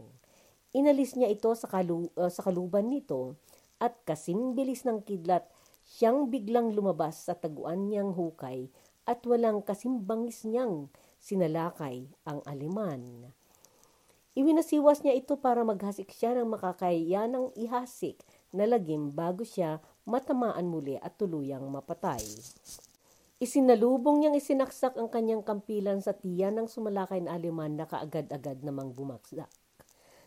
Inalis 0.74 1.14
niya 1.14 1.30
ito 1.30 1.54
sa, 1.54 1.70
kalu- 1.70 2.10
uh, 2.18 2.26
sa 2.26 2.42
kaluban 2.42 2.90
nito 2.90 3.38
at 3.78 3.94
kasimbilis 4.02 4.82
ng 4.82 4.98
kidlat 5.06 5.46
siyang 5.86 6.26
biglang 6.26 6.74
lumabas 6.74 7.22
sa 7.22 7.38
taguan 7.38 7.86
niyang 7.86 8.18
hukay 8.18 8.66
at 9.06 9.22
walang 9.22 9.62
kasimbangis 9.62 10.42
niyang 10.42 10.90
sinalakay 11.22 12.10
ang 12.26 12.42
aliman. 12.50 13.30
Iwinasiwas 14.34 15.06
niya 15.06 15.14
ito 15.14 15.38
para 15.38 15.62
maghasik 15.62 16.10
siya 16.10 16.34
ng 16.34 16.50
makakayanang 16.50 17.54
ihasik 17.54 18.18
na 18.50 18.66
lagim 18.66 19.14
bago 19.14 19.46
siya 19.46 19.78
matamaan 20.02 20.66
muli 20.66 20.98
at 20.98 21.14
tuluyang 21.14 21.62
mapatay. 21.70 22.26
Isinalubong 23.36 24.24
niyang 24.24 24.40
isinaksak 24.40 24.96
ang 24.96 25.12
kanyang 25.12 25.44
kampilan 25.44 26.00
sa 26.00 26.16
tiyan 26.16 26.56
ng 26.56 26.72
sumalakay 26.72 27.20
na 27.20 27.36
aleman 27.36 27.76
na 27.76 27.84
kaagad-agad 27.84 28.64
namang 28.64 28.96
bumaksak. 28.96 29.52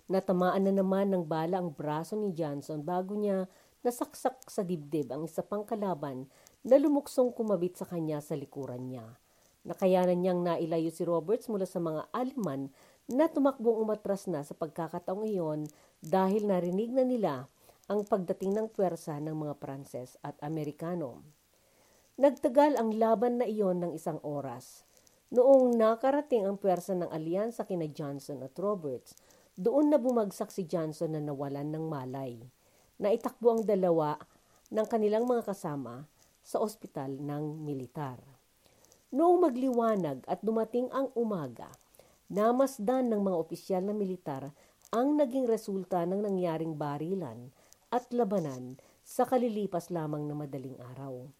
Natamaan 0.06 0.70
na 0.70 0.74
naman 0.78 1.10
ng 1.10 1.26
bala 1.26 1.58
ang 1.58 1.74
braso 1.74 2.14
ni 2.14 2.38
Johnson 2.38 2.86
bago 2.86 3.18
niya 3.18 3.50
nasaksak 3.82 4.46
sa 4.46 4.62
dibdib 4.62 5.10
ang 5.10 5.26
isa 5.26 5.42
pang 5.42 5.66
kalaban 5.66 6.30
na 6.62 6.78
lumuksong 6.78 7.34
kumabit 7.34 7.82
sa 7.82 7.90
kanya 7.90 8.22
sa 8.22 8.38
likuran 8.38 8.94
niya. 8.94 9.18
Nakayanan 9.66 10.22
niyang 10.22 10.46
nailayo 10.46 10.94
si 10.94 11.02
Roberts 11.02 11.50
mula 11.50 11.66
sa 11.66 11.82
mga 11.82 12.14
aleman 12.14 12.70
na 13.10 13.26
tumakbong 13.26 13.90
umatras 13.90 14.30
na 14.30 14.46
sa 14.46 14.54
pagkakataong 14.54 15.26
iyon 15.26 15.66
dahil 15.98 16.46
narinig 16.46 16.94
na 16.94 17.02
nila 17.02 17.50
ang 17.90 18.06
pagdating 18.06 18.54
ng 18.54 18.68
puwersa 18.70 19.18
ng 19.18 19.34
mga 19.34 19.58
Pranses 19.58 20.14
at 20.22 20.38
Amerikano. 20.46 21.39
Nagtagal 22.20 22.76
ang 22.76 23.00
laban 23.00 23.40
na 23.40 23.48
iyon 23.48 23.80
ng 23.80 23.96
isang 23.96 24.20
oras. 24.28 24.84
Noong 25.32 25.80
nakarating 25.80 26.44
ang 26.44 26.60
puwersa 26.60 26.92
ng 26.92 27.08
alyansa 27.08 27.64
kina 27.64 27.88
Johnson 27.88 28.44
at 28.44 28.60
Roberts, 28.60 29.16
doon 29.56 29.88
na 29.88 29.96
bumagsak 29.96 30.52
si 30.52 30.68
Johnson 30.68 31.16
na 31.16 31.24
nawalan 31.24 31.72
ng 31.72 31.88
malay. 31.88 32.36
Naitakbo 33.00 33.56
ang 33.56 33.64
dalawa 33.64 34.20
ng 34.68 34.84
kanilang 34.92 35.32
mga 35.32 35.48
kasama 35.48 36.12
sa 36.44 36.60
ospital 36.60 37.24
ng 37.24 37.64
militar. 37.64 38.20
Noong 39.16 39.40
magliwanag 39.40 40.28
at 40.28 40.44
dumating 40.44 40.92
ang 40.92 41.16
umaga, 41.16 41.72
namasdan 42.28 43.16
ng 43.16 43.24
mga 43.24 43.38
opisyal 43.40 43.88
na 43.88 43.96
militar 43.96 44.52
ang 44.92 45.16
naging 45.16 45.48
resulta 45.48 46.04
ng 46.04 46.20
nangyaring 46.20 46.76
barilan 46.76 47.56
at 47.96 48.12
labanan 48.12 48.76
sa 49.08 49.24
kalilipas 49.24 49.88
lamang 49.88 50.28
na 50.28 50.36
madaling 50.36 50.76
araw. 50.84 51.32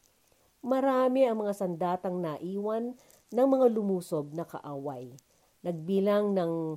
Marami 0.60 1.24
ang 1.24 1.40
mga 1.40 1.56
sandatang 1.56 2.20
naiwan 2.20 2.92
ng 3.32 3.48
mga 3.48 3.68
lumusob 3.72 4.36
na 4.36 4.44
kaaway. 4.44 5.08
Nagbilang 5.64 6.36
ng 6.36 6.76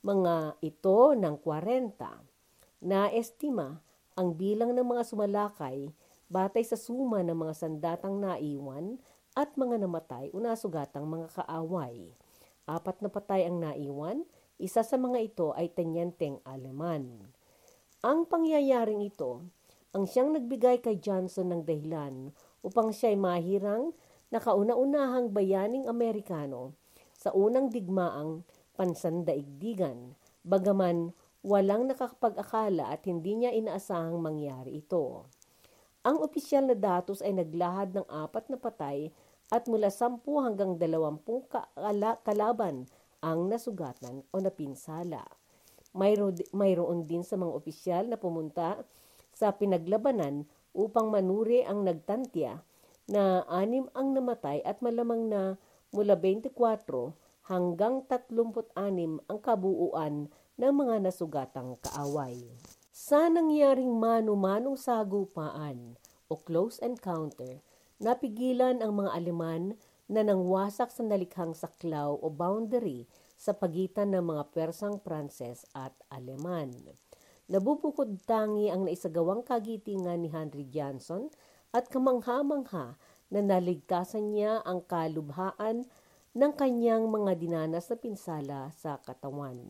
mga 0.00 0.56
ito 0.64 1.12
ng 1.12 1.36
40. 1.44 2.88
Na-estima 2.88 3.84
ang 4.16 4.32
bilang 4.32 4.72
ng 4.72 4.86
mga 4.86 5.02
sumalakay 5.04 5.92
batay 6.32 6.64
sa 6.64 6.80
suma 6.80 7.20
ng 7.20 7.36
mga 7.36 7.54
sandatang 7.56 8.16
naiwan 8.16 8.96
at 9.36 9.52
mga 9.60 9.76
namatay 9.84 10.32
o 10.32 10.40
nasugatang 10.40 11.04
mga 11.04 11.28
kaaway. 11.36 12.16
Apat 12.64 13.04
na 13.04 13.12
patay 13.12 13.44
ang 13.44 13.60
naiwan, 13.60 14.24
isa 14.56 14.80
sa 14.80 14.96
mga 14.96 15.18
ito 15.20 15.52
ay 15.52 15.68
tanyenteng 15.68 16.40
Aleman. 16.48 17.28
Ang 18.00 18.24
pangyayaring 18.24 19.04
ito 19.04 19.44
ang 19.96 20.04
siyang 20.04 20.36
nagbigay 20.36 20.84
kay 20.84 21.00
Johnson 21.00 21.48
ng 21.48 21.62
dahilan 21.64 22.32
upang 22.62 22.90
siya 22.90 23.14
ay 23.14 23.18
mahirang 23.18 23.84
nakauna-unahang 24.28 25.32
bayaning 25.32 25.88
Amerikano 25.88 26.76
sa 27.16 27.34
unang 27.34 27.72
digmaang 27.72 28.46
pansandaigdigan, 28.78 30.14
bagaman 30.46 31.10
walang 31.42 31.90
nakakapag-akala 31.90 32.94
at 32.94 33.02
hindi 33.10 33.34
niya 33.34 33.50
inaasahang 33.50 34.18
mangyari 34.22 34.84
ito. 34.84 35.26
Ang 36.06 36.22
opisyal 36.22 36.70
na 36.70 36.76
datos 36.78 37.18
ay 37.24 37.34
naglahad 37.34 37.90
ng 37.94 38.06
apat 38.06 38.46
na 38.46 38.58
patay 38.58 39.10
at 39.50 39.66
mula 39.66 39.90
10 39.90 40.22
hanggang 40.22 40.78
20 40.78 41.18
kalaban 42.22 42.86
ang 43.18 43.50
nasugatan 43.50 44.22
o 44.30 44.38
napinsala. 44.38 45.26
Mayro, 45.96 46.30
mayroon 46.54 47.08
din 47.08 47.26
sa 47.26 47.34
mga 47.34 47.50
opisyal 47.50 48.04
na 48.06 48.20
pumunta 48.20 48.78
sa 49.34 49.50
pinaglabanan 49.50 50.46
upang 50.78 51.10
manuri 51.10 51.66
ang 51.66 51.82
nagtantya 51.82 52.62
na 53.10 53.42
anim 53.50 53.90
ang 53.98 54.14
namatay 54.14 54.62
at 54.62 54.78
malamang 54.78 55.26
na 55.26 55.58
mula 55.90 56.14
24 56.14 56.54
hanggang 57.50 58.06
36 58.06 58.70
ang 59.26 59.38
kabuuan 59.42 60.30
ng 60.54 60.72
mga 60.78 61.02
nasugatang 61.02 61.74
kaaway. 61.82 62.38
Sa 62.94 63.26
nangyaring 63.26 63.90
mano-manong 63.90 64.78
sagupaan 64.78 65.96
o 66.28 66.38
close 66.38 66.78
encounter, 66.84 67.58
napigilan 67.98 68.84
ang 68.84 69.02
mga 69.02 69.10
Aleman 69.16 69.74
na 70.06 70.22
nangwasak 70.22 70.92
sa 70.92 71.02
nalikhang 71.02 71.56
saklaw 71.56 72.14
o 72.20 72.26
boundary 72.28 73.08
sa 73.38 73.54
pagitan 73.54 74.12
ng 74.12 74.24
mga 74.24 74.42
Persang 74.52 75.00
Pranses 75.00 75.64
at 75.72 75.94
Aleman. 76.12 76.74
Nabubukod 77.48 78.12
tangi 78.28 78.68
ang 78.68 78.84
naisagawang 78.84 79.40
kagitingan 79.40 80.20
ni 80.20 80.28
Henry 80.28 80.68
Johnson 80.68 81.32
at 81.72 81.88
kamangha-mangha 81.88 83.00
na 83.32 83.40
naligtasan 83.40 84.36
niya 84.36 84.60
ang 84.68 84.84
kalubhaan 84.84 85.88
ng 86.36 86.52
kanyang 86.52 87.08
mga 87.08 87.32
dinanas 87.40 87.88
na 87.88 87.96
pinsala 87.96 88.60
sa 88.76 89.00
katawan. 89.00 89.64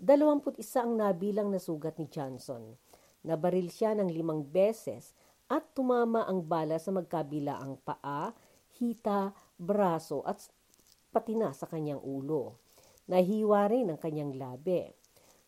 21 0.00 0.64
ang 0.80 0.92
nabilang 0.96 1.52
na 1.52 1.60
sugat 1.60 2.00
ni 2.00 2.08
Johnson. 2.08 2.72
Nabaril 3.20 3.68
siya 3.68 3.92
ng 4.00 4.08
limang 4.08 4.40
beses 4.40 5.12
at 5.52 5.76
tumama 5.76 6.24
ang 6.24 6.40
bala 6.40 6.80
sa 6.80 6.88
magkabilaang 6.88 7.84
paa, 7.84 8.32
hita, 8.80 9.36
braso 9.60 10.24
at 10.24 10.40
pati 11.12 11.36
na 11.36 11.52
sa 11.52 11.68
kanyang 11.68 12.00
ulo. 12.00 12.56
Nahiwa 13.12 13.68
rin 13.68 13.92
ang 13.92 14.00
kanyang 14.00 14.40
labi. 14.40 14.99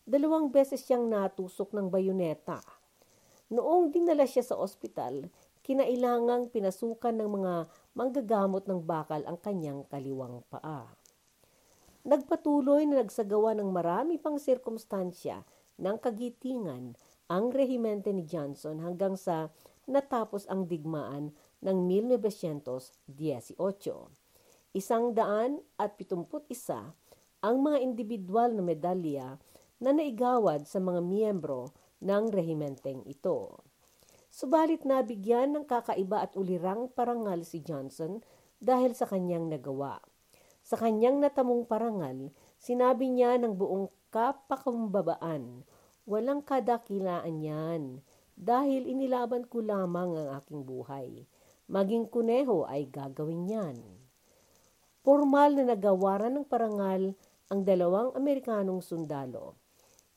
Dalawang 0.03 0.51
beses 0.51 0.83
siyang 0.83 1.07
natusok 1.07 1.71
ng 1.71 1.87
bayoneta. 1.87 2.59
Noong 3.47 3.87
dinala 3.87 4.27
siya 4.27 4.43
sa 4.43 4.59
ospital, 4.59 5.31
kinailangang 5.63 6.51
pinasukan 6.51 7.15
ng 7.15 7.29
mga 7.39 7.53
manggagamot 7.95 8.67
ng 8.67 8.83
bakal 8.83 9.23
ang 9.23 9.39
kanyang 9.39 9.87
kaliwang 9.87 10.43
paa. 10.51 10.91
Nagpatuloy 12.03 12.83
na 12.83 12.99
nagsagawa 12.99 13.55
ng 13.55 13.71
marami 13.71 14.19
pang 14.19 14.35
sirkumstansya 14.35 15.39
ng 15.79 15.95
kagitingan 16.03 16.99
ang 17.31 17.45
rehimente 17.55 18.11
ni 18.11 18.27
Johnson 18.27 18.83
hanggang 18.83 19.15
sa 19.15 19.55
natapos 19.87 20.43
ang 20.51 20.67
digmaan 20.67 21.31
ng 21.63 21.77
1918. 22.11 23.07
Isang 24.75 25.15
daan 25.15 25.63
at 25.79 25.95
pitumput 25.95 26.43
isa 26.51 26.91
ang 27.39 27.63
mga 27.63 27.79
individual 27.79 28.51
na 28.51 28.63
medalya 28.67 29.39
na 29.83 29.91
naigawad 29.91 30.63
sa 30.63 30.79
mga 30.79 31.03
miyembro 31.03 31.75
ng 31.99 32.31
rehimenteng 32.31 33.03
ito. 33.03 33.59
Subalit 34.31 34.87
nabigyan 34.87 35.53
ng 35.53 35.65
kakaiba 35.67 36.23
at 36.23 36.33
ulirang 36.39 36.87
parangal 36.89 37.43
si 37.43 37.59
Johnson 37.59 38.23
dahil 38.63 38.95
sa 38.95 39.05
kanyang 39.05 39.51
nagawa. 39.51 39.99
Sa 40.63 40.79
kanyang 40.79 41.19
natamong 41.19 41.67
parangal, 41.67 42.31
sinabi 42.55 43.11
niya 43.11 43.35
ng 43.37 43.59
buong 43.59 43.91
kapakumbabaan, 44.09 45.67
walang 46.07 46.39
kadakilaan 46.39 47.43
yan, 47.43 47.83
dahil 48.39 48.87
inilaban 48.87 49.45
ko 49.45 49.59
lamang 49.59 50.15
ang 50.15 50.29
aking 50.39 50.63
buhay. 50.63 51.27
Maging 51.67 52.07
kuneho 52.07 52.63
ay 52.65 52.87
gagawin 52.87 53.45
yan. 53.51 53.77
Formal 55.03 55.59
na 55.59 55.75
nagawaran 55.75 56.31
ng 56.39 56.47
parangal 56.47 57.11
ang 57.51 57.59
dalawang 57.67 58.15
Amerikanong 58.15 58.79
sundalo. 58.79 59.62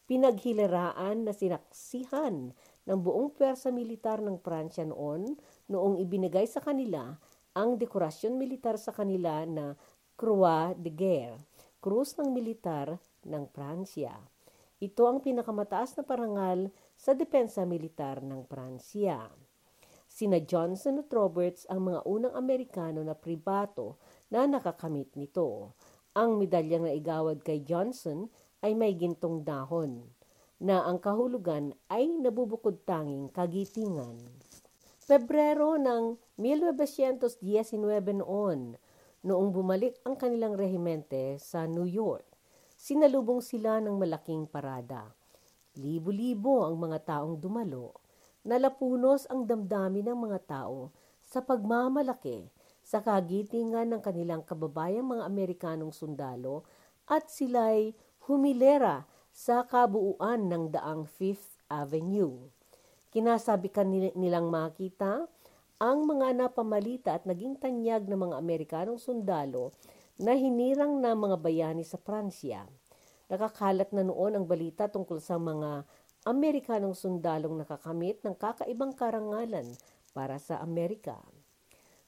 Pinaghilaraan 0.07 1.27
na 1.27 1.35
sinaksihan 1.35 2.55
ng 2.87 2.99
buong 3.03 3.35
pwersa 3.35 3.75
militar 3.75 4.23
ng 4.23 4.39
Pransya 4.39 4.87
noon 4.87 5.35
noong 5.67 5.99
ibinigay 5.99 6.47
sa 6.47 6.63
kanila 6.63 7.19
ang 7.59 7.75
dekorasyon 7.75 8.39
militar 8.39 8.79
sa 8.79 8.95
kanila 8.95 9.43
na 9.43 9.75
Croix 10.15 10.79
de 10.79 10.95
Guerre, 10.95 11.43
krus 11.83 12.15
ng 12.17 12.31
militar 12.31 13.03
ng 13.27 13.45
Pransya. 13.51 14.15
Ito 14.77 15.09
ang 15.09 15.19
pinakamataas 15.25 15.97
na 15.99 16.05
parangal 16.05 16.69
sa 16.95 17.17
depensa 17.17 17.67
militar 17.67 18.21
ng 18.21 18.45
Pransya. 18.47 19.27
Sina 20.05 20.41
Johnson 20.41 21.03
at 21.03 21.11
Roberts 21.11 21.67
ang 21.67 21.93
mga 21.93 22.07
unang 22.07 22.35
Amerikano 22.37 23.03
na 23.03 23.17
pribato 23.17 23.99
na 24.31 24.45
nakakamit 24.45 25.17
nito. 25.17 25.75
Ang 26.17 26.41
medalyang 26.41 26.89
naigawad 26.89 27.45
kay 27.45 27.61
Johnson 27.65 28.29
ay 28.67 28.75
may 28.75 28.99
gintong 28.99 29.47
dahon 29.47 30.03
na 30.59 30.83
ang 30.83 30.99
kahulugan 30.99 31.71
ay 31.87 32.11
nabubukod 32.11 32.83
tanging 32.83 33.31
kagitingan. 33.31 34.19
Pebrero 35.07 35.79
ng 35.79 36.19
1919 36.35 38.27
noon, 38.27 38.75
Noong 39.27 39.51
bumalik 39.51 39.99
ang 40.07 40.15
kanilang 40.15 40.55
rehimente 40.55 41.35
sa 41.43 41.67
New 41.67 41.83
York, 41.83 42.23
sinalubong 42.79 43.43
sila 43.43 43.83
ng 43.83 43.99
malaking 43.99 44.47
parada. 44.47 45.11
Libo-libo 45.75 46.63
ang 46.63 46.79
mga 46.79 47.03
taong 47.03 47.35
dumalo. 47.35 47.99
Nalapunos 48.47 49.27
ang 49.27 49.43
damdamin 49.43 50.15
ng 50.15 50.19
mga 50.31 50.39
tao 50.47 50.95
sa 51.27 51.43
pagmamalaki 51.43 52.47
sa 52.87 53.03
kagitingan 53.03 53.91
ng 53.91 54.01
kanilang 54.05 54.47
kababayang 54.47 55.11
mga 55.11 55.27
Amerikanong 55.27 55.91
sundalo 55.91 56.63
at 57.11 57.27
sila'y 57.27 57.99
humilera 58.27 59.07
sa 59.31 59.63
kabuuan 59.63 60.51
ng 60.51 60.75
daang 60.75 61.07
Fifth 61.07 61.63
Avenue. 61.71 62.51
Kinasabi 63.15 63.71
nilang 64.19 64.51
makita 64.51 65.31
ang 65.79 66.05
mga 66.05 66.35
napamalita 66.35 67.15
at 67.15 67.25
naging 67.25 67.55
tanyag 67.55 68.11
ng 68.11 68.19
mga 68.29 68.35
Amerikanong 68.35 68.99
sundalo 68.99 69.71
na 70.19 70.35
hinirang 70.35 70.99
na 70.99 71.15
mga 71.15 71.39
bayani 71.39 71.87
sa 71.87 72.03
Pransya. 72.03 72.67
Nakakalat 73.31 73.95
na 73.95 74.03
noon 74.03 74.35
ang 74.35 74.45
balita 74.49 74.91
tungkol 74.91 75.23
sa 75.23 75.39
mga 75.39 75.87
Amerikanong 76.27 76.99
sundalong 76.99 77.63
nakakamit 77.63 78.19
ng 78.27 78.35
kakaibang 78.35 78.91
karangalan 78.91 79.71
para 80.11 80.43
sa 80.43 80.59
Amerika. 80.59 81.15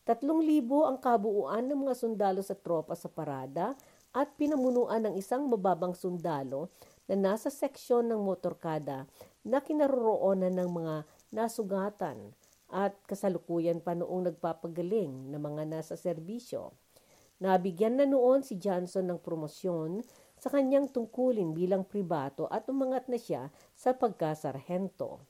Tatlong 0.08 0.40
libo 0.40 0.88
ang 0.88 0.96
kabuuan 0.96 1.68
ng 1.68 1.84
mga 1.84 1.94
sundalo 1.94 2.40
sa 2.40 2.56
tropa 2.56 2.96
sa 2.96 3.12
parada 3.12 3.76
at 4.18 4.34
pinamunuan 4.34 5.06
ng 5.06 5.14
isang 5.14 5.46
mababang 5.46 5.94
sundalo 5.94 6.74
na 7.06 7.14
nasa 7.14 7.54
seksyon 7.54 8.10
ng 8.10 8.18
motorkada 8.18 9.06
na 9.46 9.62
kinaroroonan 9.62 10.58
ng 10.58 10.70
mga 10.74 10.94
nasugatan 11.30 12.34
at 12.66 12.98
kasalukuyan 13.06 13.78
pa 13.78 13.94
noong 13.94 14.34
nagpapagaling 14.34 15.30
na 15.30 15.38
mga 15.38 15.70
nasa 15.70 15.94
serbisyo. 15.94 16.74
Nabigyan 17.38 18.02
na 18.02 18.10
noon 18.10 18.42
si 18.42 18.58
Johnson 18.58 19.06
ng 19.06 19.22
promosyon 19.22 20.02
sa 20.34 20.50
kanyang 20.50 20.90
tungkulin 20.90 21.54
bilang 21.54 21.86
pribato 21.86 22.50
at 22.50 22.66
umangat 22.66 23.06
na 23.06 23.14
siya 23.14 23.54
sa 23.78 23.94
pagkasarhento. 23.94 25.22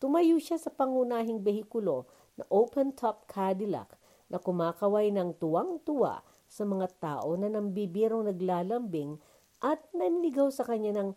Tumayo 0.00 0.40
siya 0.40 0.56
sa 0.56 0.72
pangunahing 0.72 1.44
behikulo 1.44 2.08
na 2.40 2.48
open-top 2.48 3.28
Cadillac 3.28 3.92
na 4.32 4.40
kumakaway 4.40 5.12
ng 5.12 5.36
tuwang-tuwa 5.36 6.33
sa 6.54 6.62
mga 6.62 6.86
tao 7.02 7.34
na 7.34 7.50
nambibirong 7.50 8.30
naglalambing 8.30 9.18
at 9.58 9.82
nanligaw 9.90 10.54
sa 10.54 10.62
kanya 10.62 10.94
ng, 10.94 11.10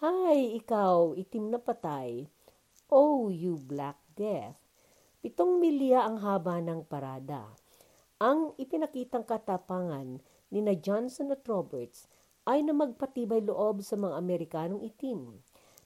Hi, 0.00 0.56
ikaw, 0.56 1.12
itim 1.12 1.52
na 1.52 1.60
patay. 1.60 2.24
Oh, 2.88 3.28
you 3.28 3.60
black 3.60 4.00
death. 4.16 4.56
Pitong 5.20 5.60
milya 5.60 6.08
ang 6.08 6.24
haba 6.24 6.56
ng 6.64 6.88
parada. 6.88 7.52
Ang 8.16 8.56
ipinakitang 8.56 9.28
katapangan 9.28 10.24
ni 10.48 10.64
na 10.64 10.72
Johnson 10.72 11.36
at 11.36 11.44
Roberts 11.44 12.08
ay 12.48 12.64
na 12.64 12.72
magpatibay 12.72 13.44
loob 13.44 13.84
sa 13.84 14.00
mga 14.00 14.16
Amerikanong 14.16 14.80
itim 14.88 15.36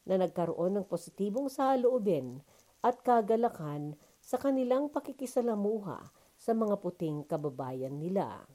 na 0.07 0.15
nagkaroon 0.15 0.79
ng 0.79 0.87
positibong 0.87 1.51
saloobin 1.51 2.39
at 2.87 3.03
kagalakan 3.03 3.99
sa 4.23 4.39
kanilang 4.39 4.87
pakikisalamuha 4.87 6.15
sa 6.39 6.53
mga 6.55 6.79
puting 6.79 7.27
kababayan 7.27 7.99
nila. 7.99 8.47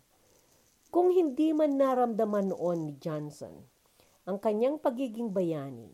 Kung 0.88 1.12
hindi 1.12 1.52
man 1.52 1.76
naramdaman 1.76 2.56
noon 2.56 2.88
ni 2.88 2.94
Johnson 2.96 3.60
ang 4.24 4.40
kanyang 4.40 4.80
pagiging 4.80 5.36
bayani, 5.36 5.92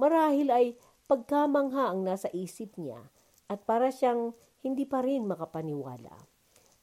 marahil 0.00 0.48
ay 0.48 0.66
pagkamangha 1.04 1.92
ang 1.92 2.04
nasa 2.08 2.32
isip 2.32 2.76
niya 2.80 3.04
at 3.52 3.64
para 3.68 3.92
siyang 3.92 4.32
hindi 4.64 4.88
pa 4.88 5.04
rin 5.04 5.28
makapaniwala. 5.28 6.12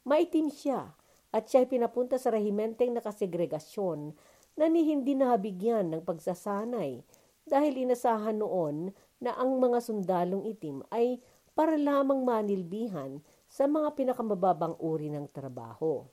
Maitim 0.05 0.53
siya 0.53 0.93
at 1.33 1.49
siya 1.49 1.65
ay 1.65 1.69
pinapunta 1.69 2.21
sa 2.21 2.29
rehimenteng 2.33 2.93
nakasegregasyon 2.93 4.13
na 4.57 4.65
ni 4.69 4.89
hindi 4.89 5.17
nabigyan 5.17 5.93
ng 5.93 6.01
pagsasanay 6.05 7.01
dahil 7.45 7.73
inasahan 7.73 8.37
noon 8.37 8.93
na 9.17 9.33
ang 9.33 9.57
mga 9.57 9.81
sundalong 9.81 10.45
itim 10.45 10.85
ay 10.93 11.21
para 11.57 11.73
lamang 11.73 12.21
manilbihan 12.21 13.17
sa 13.49 13.65
mga 13.65 13.97
pinakamababang 13.97 14.77
uri 14.77 15.09
ng 15.09 15.25
trabaho. 15.33 16.05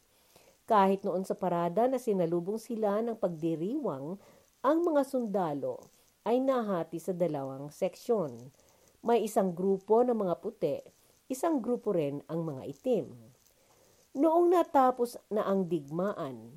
Kahit 0.65 1.05
noon 1.05 1.29
sa 1.29 1.37
parada 1.37 1.85
na 1.85 2.01
sinalubong 2.01 2.57
sila 2.57 3.05
ng 3.05 3.21
pagdiriwang, 3.21 4.17
ang 4.65 4.79
mga 4.81 5.05
sundalo 5.05 5.85
ay 6.25 6.41
nahati 6.41 6.97
sa 6.97 7.13
dalawang 7.13 7.69
seksyon 7.69 8.49
may 9.05 9.21
isang 9.21 9.53
grupo 9.53 10.01
ng 10.01 10.17
mga 10.17 10.35
puti, 10.41 10.81
isang 11.29 11.61
grupo 11.61 11.93
rin 11.93 12.25
ang 12.33 12.49
mga 12.49 12.65
itim. 12.65 13.13
Noong 14.17 14.49
natapos 14.49 15.21
na 15.29 15.45
ang 15.45 15.69
digmaan 15.69 16.57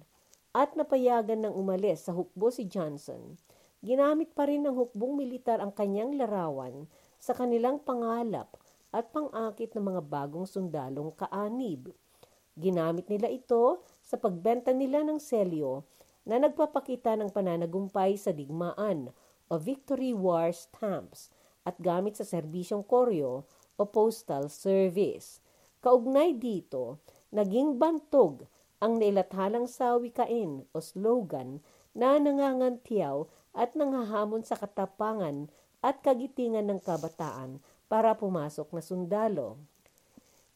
at 0.56 0.72
napayagan 0.80 1.43
ng 1.43 1.52
umalis 1.52 2.08
sa 2.08 2.15
hukbo 2.15 2.48
si 2.48 2.63
Johnson, 2.63 3.36
ginamit 3.84 4.32
pa 4.32 4.48
rin 4.48 4.63
ng 4.63 4.72
hukbong 4.72 5.20
militar 5.20 5.60
ang 5.60 5.76
kanyang 5.76 6.15
larawan 6.15 6.88
sa 7.20 7.36
kanilang 7.36 7.84
pangalap 7.84 8.56
at 8.96 9.12
pangakit 9.12 9.76
ng 9.76 9.84
mga 9.84 10.02
bagong 10.08 10.48
sundalong 10.48 11.12
kaanib. 11.20 11.91
Ginamit 12.56 13.12
nila 13.12 13.28
ito 13.28 13.84
sa 14.08 14.15
pagbenta 14.15 14.72
nila 14.72 15.04
ng 15.04 15.20
selyo 15.20 15.84
na 16.24 16.39
nagpapakita 16.39 17.20
ng 17.20 17.28
pananagumpay 17.36 18.15
sa 18.15 18.32
digmaan 18.32 19.12
o 19.52 19.54
Victory 19.60 20.15
War 20.15 20.56
stamps 20.56 21.28
at 21.67 21.76
gamit 21.84 22.15
sa 22.15 22.24
serbisyong 22.24 22.88
koryo 22.88 23.43
o 23.76 23.84
postal 23.84 24.48
service. 24.48 25.43
Kaugnay 25.84 26.39
dito, 26.39 27.04
naging 27.36 27.76
bantog 27.76 28.48
ang 28.80 28.96
nailathalang 28.96 29.67
sawikain 29.67 30.63
o 30.72 30.78
slogan 30.80 31.60
na 31.91 32.15
nangangantiyaw 32.15 33.28
at 33.52 33.76
nanghahamon 33.76 34.48
sa 34.48 34.56
katapangan 34.56 35.52
at 35.84 36.00
kagitingan 36.00 36.70
ng 36.72 36.80
kabataan 36.80 37.60
para 37.91 38.15
pumasok 38.15 38.72
na 38.72 38.82
sundalo. 38.84 39.60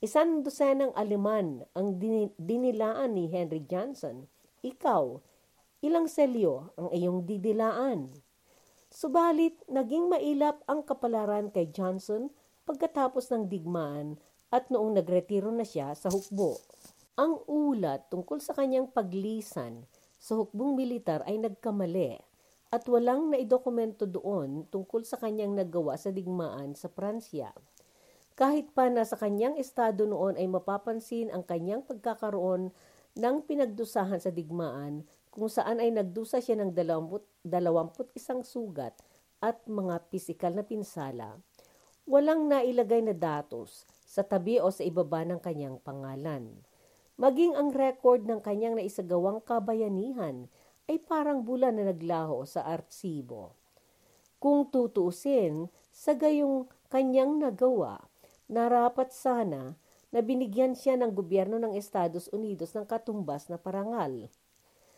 Isang 0.01 0.41
dosenang 0.41 0.89
Aleman 0.97 1.61
ang 1.77 2.01
dinilaan 2.41 3.13
ni 3.13 3.29
Henry 3.29 3.61
Johnson. 3.69 4.25
Ikaw, 4.65 5.21
ilang 5.85 6.09
selyo 6.09 6.73
ang 6.73 6.89
iyong 6.89 7.29
didilaan? 7.29 8.09
Subalit, 8.89 9.61
naging 9.69 10.09
mailap 10.09 10.65
ang 10.65 10.81
kapalaran 10.81 11.53
kay 11.53 11.69
Johnson 11.69 12.33
pagkatapos 12.65 13.29
ng 13.29 13.45
digmaan 13.45 14.17
at 14.49 14.73
noong 14.73 14.97
nagretiro 14.97 15.53
na 15.53 15.61
siya 15.61 15.93
sa 15.93 16.09
hukbo. 16.09 16.57
Ang 17.21 17.37
ulat 17.45 18.09
tungkol 18.09 18.41
sa 18.41 18.57
kanyang 18.57 18.89
paglisan 18.89 19.85
sa 20.17 20.33
hukbong 20.33 20.73
militar 20.73 21.21
ay 21.29 21.37
nagkamali 21.37 22.17
at 22.73 22.89
walang 22.89 23.29
naidokumento 23.29 24.09
doon 24.09 24.65
tungkol 24.73 25.05
sa 25.05 25.21
kanyang 25.21 25.53
nagawa 25.53 25.93
sa 25.93 26.09
digmaan 26.09 26.73
sa 26.73 26.89
Pransya. 26.89 27.53
Kahit 28.41 28.73
pa 28.73 28.89
na 28.89 29.05
sa 29.05 29.21
kanyang 29.21 29.53
estado 29.61 30.09
noon 30.09 30.33
ay 30.33 30.49
mapapansin 30.49 31.29
ang 31.29 31.45
kanyang 31.45 31.85
pagkakaroon 31.85 32.73
ng 33.13 33.35
pinagdusahan 33.45 34.17
sa 34.17 34.33
digmaan 34.33 35.05
kung 35.29 35.45
saan 35.45 35.77
ay 35.77 35.93
nagdusa 35.93 36.41
siya 36.41 36.57
ng 36.57 36.73
21 36.73 37.45
sugat 38.41 38.97
at 39.45 39.61
mga 39.69 40.09
pisikal 40.09 40.49
na 40.57 40.65
pinsala. 40.65 41.37
Walang 42.09 42.49
nailagay 42.49 43.05
na 43.05 43.13
datos 43.13 43.85
sa 44.09 44.25
tabi 44.25 44.57
o 44.57 44.73
sa 44.73 44.81
ibaba 44.81 45.21
ng 45.21 45.37
kanyang 45.37 45.77
pangalan. 45.77 46.65
Maging 47.21 47.53
ang 47.53 47.69
record 47.69 48.25
ng 48.25 48.41
kanyang 48.41 48.73
naisagawang 48.73 49.45
kabayanihan 49.45 50.49
ay 50.89 50.97
parang 50.97 51.45
bulan 51.45 51.77
na 51.77 51.93
naglaho 51.93 52.41
sa 52.49 52.65
artsibo. 52.65 53.53
Kung 54.41 54.65
tutuusin, 54.73 55.69
sa 55.93 56.17
gayong 56.17 56.65
kanyang 56.89 57.37
nagawa, 57.37 58.10
narapat 58.51 59.15
sana 59.15 59.79
na 60.11 60.19
binigyan 60.19 60.75
siya 60.75 60.99
ng 60.99 61.15
gobyerno 61.15 61.55
ng 61.55 61.71
Estados 61.79 62.27
Unidos 62.35 62.75
ng 62.75 62.83
katumbas 62.83 63.47
na 63.47 63.55
parangal. 63.55 64.27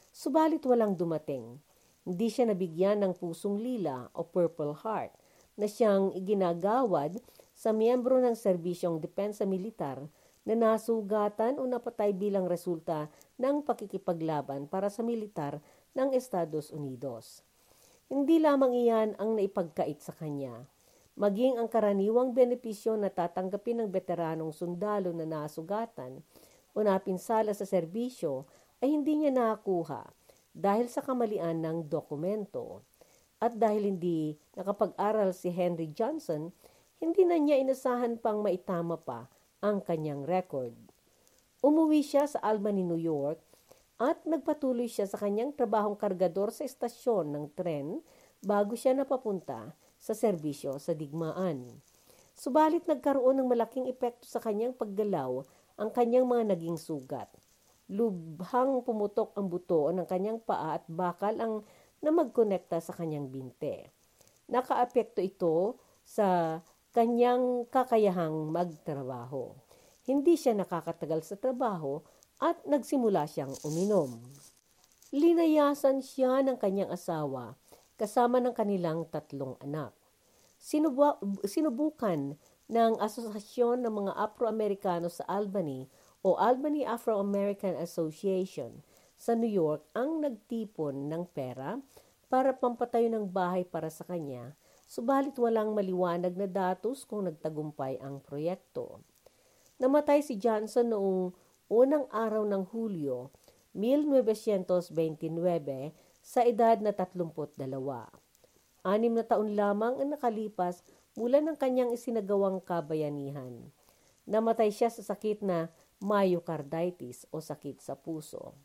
Subalit 0.09 0.65
walang 0.65 0.97
dumating. 0.97 1.61
Hindi 2.01 2.33
siya 2.33 2.49
nabigyan 2.49 3.05
ng 3.05 3.13
pusong 3.13 3.61
lila 3.61 4.09
o 4.17 4.25
Purple 4.25 4.73
Heart 4.81 5.13
na 5.53 5.69
siyang 5.69 6.11
iginagawad 6.17 7.21
sa 7.53 7.69
miyembro 7.69 8.17
ng 8.17 8.33
serbisyong 8.33 8.97
depensa 8.97 9.45
militar 9.45 10.01
na 10.43 10.57
nasugatan 10.57 11.61
o 11.61 11.63
napatay 11.69 12.11
bilang 12.11 12.49
resulta 12.49 13.07
ng 13.37 13.63
pakikipaglaban 13.63 14.65
para 14.65 14.89
sa 14.89 15.05
militar 15.05 15.61
ng 15.93 16.11
Estados 16.11 16.73
Unidos. 16.73 17.45
Hindi 18.09 18.41
lamang 18.41 18.75
iyan 18.75 19.15
ang 19.21 19.37
naipagkait 19.37 20.03
sa 20.03 20.11
kanya, 20.11 20.67
maging 21.13 21.61
ang 21.61 21.69
karaniwang 21.69 22.33
benepisyo 22.33 22.97
na 22.97 23.13
tatanggapin 23.13 23.85
ng 23.85 23.89
veteranong 23.93 24.49
sundalo 24.49 25.13
na 25.13 25.29
nasugatan 25.29 26.25
o 26.73 26.81
napinsala 26.81 27.53
sa 27.53 27.65
serbisyo 27.69 28.49
ay 28.81 28.97
hindi 28.97 29.21
niya 29.21 29.31
nakuha 29.31 30.09
dahil 30.53 30.89
sa 30.89 31.05
kamalian 31.05 31.61
ng 31.61 31.77
dokumento. 31.89 32.81
At 33.37 33.59
dahil 33.59 33.93
hindi 33.93 34.39
nakapag-aral 34.55 35.35
si 35.35 35.51
Henry 35.51 35.91
Johnson, 35.91 36.49
hindi 37.03 37.27
na 37.27 37.35
niya 37.35 37.59
inasahan 37.59 38.17
pang 38.17 38.39
maitama 38.39 38.95
pa 38.95 39.27
ang 39.59 39.83
kanyang 39.83 40.23
record. 40.23 40.71
Umuwi 41.59 42.03
siya 42.03 42.27
sa 42.27 42.39
Albany, 42.39 42.83
New 42.83 42.99
York 42.99 43.39
at 43.99 44.23
nagpatuloy 44.27 44.87
siya 44.89 45.07
sa 45.07 45.19
kanyang 45.19 45.53
trabahong 45.55 45.95
kargador 45.95 46.51
sa 46.51 46.65
estasyon 46.65 47.31
ng 47.31 47.45
tren 47.55 48.03
bago 48.43 48.75
siya 48.75 48.91
napapunta 48.97 49.71
sa 50.03 50.11
serbisyo 50.11 50.75
sa 50.83 50.91
digmaan. 50.91 51.79
Subalit 52.35 52.83
nagkaroon 52.83 53.39
ng 53.39 53.47
malaking 53.47 53.87
epekto 53.87 54.27
sa 54.27 54.43
kanyang 54.43 54.75
paggalaw 54.75 55.47
ang 55.79 55.89
kanyang 55.95 56.27
mga 56.27 56.51
naging 56.51 56.75
sugat. 56.75 57.31
Lubhang 57.87 58.83
pumutok 58.83 59.31
ang 59.39 59.47
buto 59.47 59.95
ng 59.95 60.03
kanyang 60.03 60.43
paa 60.43 60.75
at 60.75 60.83
bakal 60.91 61.31
ang 61.39 61.63
na 62.03 62.11
magkonekta 62.11 62.83
sa 62.83 62.91
kanyang 62.91 63.31
binte. 63.31 63.87
Nakaapekto 64.51 65.23
ito 65.23 65.79
sa 66.03 66.59
kanyang 66.91 67.63
kakayahang 67.71 68.51
magtrabaho. 68.51 69.55
Hindi 70.03 70.35
siya 70.35 70.51
nakakatagal 70.51 71.23
sa 71.23 71.39
trabaho 71.39 72.03
at 72.43 72.59
nagsimula 72.67 73.23
siyang 73.23 73.55
uminom. 73.63 74.19
Linayasan 75.15 76.03
siya 76.03 76.43
ng 76.43 76.59
kanyang 76.59 76.91
asawa 76.91 77.55
kasama 78.03 78.43
ng 78.43 78.51
kanilang 78.51 79.07
tatlong 79.07 79.55
anak. 79.63 79.95
Sinubu- 80.59 81.39
sinubukan 81.47 82.35
ng 82.67 82.93
Asosasyon 82.99 83.79
ng 83.79 83.93
mga 84.03 84.11
Afro-Amerikano 84.19 85.07
sa 85.07 85.23
Albany 85.31 85.87
o 86.19 86.35
Albany 86.35 86.83
Afro-American 86.83 87.79
Association 87.79 88.83
sa 89.15 89.39
New 89.39 89.47
York 89.47 89.87
ang 89.95 90.19
nagtipon 90.19 91.07
ng 91.07 91.23
pera 91.31 91.79
para 92.27 92.51
pampatayo 92.51 93.07
ng 93.07 93.31
bahay 93.31 93.63
para 93.63 93.87
sa 93.87 94.03
kanya 94.03 94.51
subalit 94.83 95.33
walang 95.39 95.71
maliwanag 95.71 96.35
na 96.35 96.45
datos 96.45 97.07
kung 97.07 97.23
nagtagumpay 97.23 98.03
ang 98.03 98.19
proyekto. 98.19 98.99
Namatay 99.79 100.19
si 100.19 100.35
Johnson 100.35 100.91
noong 100.91 101.31
unang 101.71 102.05
araw 102.11 102.43
ng 102.43 102.67
Hulyo 102.67 103.31
1929 103.73 105.97
sa 106.23 106.47
edad 106.47 106.79
na 106.79 106.95
32. 106.95 107.59
Anim 108.83 109.11
na 109.11 109.27
taon 109.27 109.59
lamang 109.59 109.99
ang 109.99 110.09
nakalipas 110.15 110.79
mula 111.19 111.43
ng 111.43 111.59
kanyang 111.59 111.91
isinagawang 111.91 112.63
kabayanihan. 112.63 113.51
Namatay 114.23 114.71
siya 114.71 114.87
sa 114.87 115.03
sakit 115.03 115.43
na 115.43 115.67
myocarditis 115.99 117.27
o 117.29 117.43
sakit 117.43 117.83
sa 117.83 117.99
puso. 117.99 118.55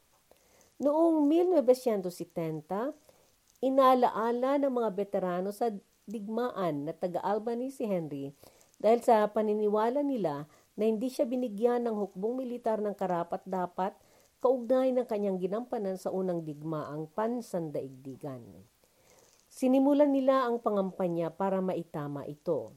Noong 0.78 1.26
1970, 1.26 2.94
inalaala 3.58 4.62
ng 4.62 4.70
mga 4.70 4.90
veterano 4.94 5.50
sa 5.50 5.74
digmaan 6.06 6.86
na 6.86 6.94
taga-Albany 6.94 7.74
si 7.74 7.84
Henry 7.84 8.30
dahil 8.78 9.02
sa 9.02 9.26
paniniwala 9.26 10.06
nila 10.06 10.46
na 10.78 10.86
hindi 10.86 11.10
siya 11.10 11.26
binigyan 11.26 11.84
ng 11.84 11.94
hukbong 11.98 12.38
militar 12.38 12.78
ng 12.78 12.94
karapat-dapat 12.94 13.98
kaugnay 14.38 14.94
ng 14.94 15.07
kanyang 15.07 15.38
ginampanan 15.38 15.98
sa 15.98 16.11
unang 16.14 16.46
digmaang 16.46 17.11
pansandaigdigan. 17.12 18.42
Sinimulan 19.48 20.14
nila 20.14 20.46
ang 20.46 20.62
pangampanya 20.62 21.33
para 21.33 21.59
maitama 21.59 22.27
ito. 22.29 22.77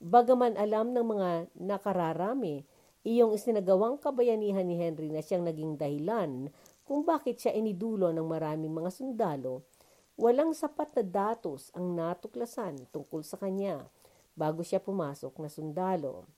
Bagaman 0.00 0.54
alam 0.56 0.94
ng 0.94 1.06
mga 1.06 1.30
nakararami, 1.58 2.64
iyong 3.02 3.34
isinagawang 3.34 3.98
kabayanihan 3.98 4.64
ni 4.64 4.78
Henry 4.78 5.10
na 5.10 5.24
siyang 5.24 5.44
naging 5.44 5.76
dahilan 5.76 6.52
kung 6.84 7.02
bakit 7.02 7.40
siya 7.40 7.56
inidulo 7.56 8.12
ng 8.12 8.26
maraming 8.26 8.72
mga 8.72 8.90
sundalo 8.92 9.66
Walang 10.20 10.52
sapat 10.52 10.92
na 11.00 11.32
datos 11.32 11.72
ang 11.72 11.96
natuklasan 11.96 12.84
tungkol 12.92 13.24
sa 13.24 13.40
kanya 13.40 13.88
bago 14.36 14.60
siya 14.60 14.76
pumasok 14.76 15.32
na 15.40 15.48
sundalo. 15.48 16.28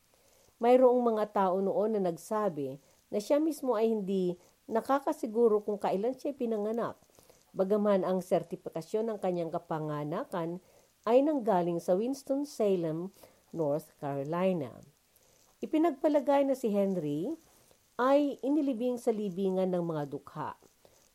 Mayroong 0.63 1.03
mga 1.03 1.35
tao 1.35 1.59
noon 1.59 1.99
na 1.99 2.07
nagsabi 2.07 2.79
na 3.11 3.19
siya 3.19 3.43
mismo 3.43 3.75
ay 3.75 3.91
hindi 3.91 4.39
nakakasiguro 4.71 5.63
kung 5.63 5.79
kailan 5.79 6.15
siya 6.15 6.35
pinanganak, 6.35 6.99
bagaman 7.53 8.07
ang 8.07 8.23
sertifikasyon 8.23 9.13
ng 9.13 9.19
kanyang 9.19 9.51
kapanganakan 9.53 10.63
ay 11.07 11.21
nanggaling 11.21 11.83
sa 11.83 11.99
Winston-Salem, 11.99 13.11
North 13.51 13.91
Carolina. 13.99 14.71
Ipinagpalagay 15.63 16.47
na 16.47 16.59
si 16.59 16.71
Henry 16.71 17.31
ay 18.01 18.41
inilibing 18.43 18.99
sa 18.99 19.15
libingan 19.15 19.71
ng 19.71 19.85
mga 19.85 20.11
dukha 20.11 20.59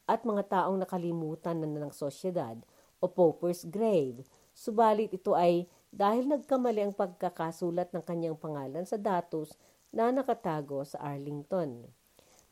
at 0.07 0.23
mga 0.23 0.47
taong 0.47 0.79
nakalimutan 0.79 1.59
na 1.59 1.67
ng 1.67 1.91
sosyedad 1.91 2.55
o 3.03 3.11
pauper's 3.11 3.67
grave. 3.67 4.23
Subalit 4.55 5.11
ito 5.11 5.35
ay 5.35 5.67
dahil 5.91 6.31
nagkamali 6.31 6.83
ang 6.83 6.93
pagkakasulat 6.95 7.91
ng 7.91 8.03
kanyang 8.03 8.37
pangalan 8.39 8.87
sa 8.87 8.95
datos 8.95 9.55
na 9.91 10.11
nakatago 10.11 10.83
sa 10.87 10.99
Arlington. 11.01 11.87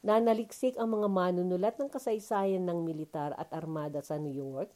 Nanaliksik 0.05 0.77
ang 0.77 0.93
mga 0.93 1.09
manunulat 1.09 1.81
ng 1.81 1.89
kasaysayan 1.89 2.61
ng 2.61 2.85
militar 2.85 3.33
at 3.41 3.49
armada 3.49 4.05
sa 4.05 4.21
New 4.21 4.29
York 4.29 4.69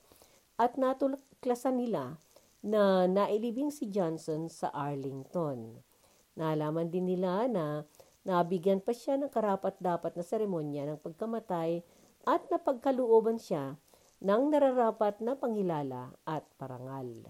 at 0.57 0.73
natuklasan 0.73 1.77
nila 1.77 2.17
na 2.65 3.05
nailibing 3.05 3.69
si 3.69 3.93
Johnson 3.93 4.49
sa 4.49 4.73
Arlington. 4.73 5.85
Naalaman 6.33 6.89
din 6.89 7.13
nila 7.13 7.45
na 7.45 7.85
nabigyan 8.25 8.81
pa 8.81 8.89
siya 8.89 9.21
ng 9.21 9.29
karapat-dapat 9.29 10.17
na 10.17 10.25
seremonya 10.25 10.89
ng 10.89 10.97
pagkamatay 10.97 11.85
at 12.25 12.41
napagkalooban 12.49 13.37
siya 13.37 13.77
ng 14.25 14.49
nararapat 14.49 15.21
na 15.21 15.37
pangilala 15.37 16.09
at 16.25 16.41
parangal. 16.57 17.29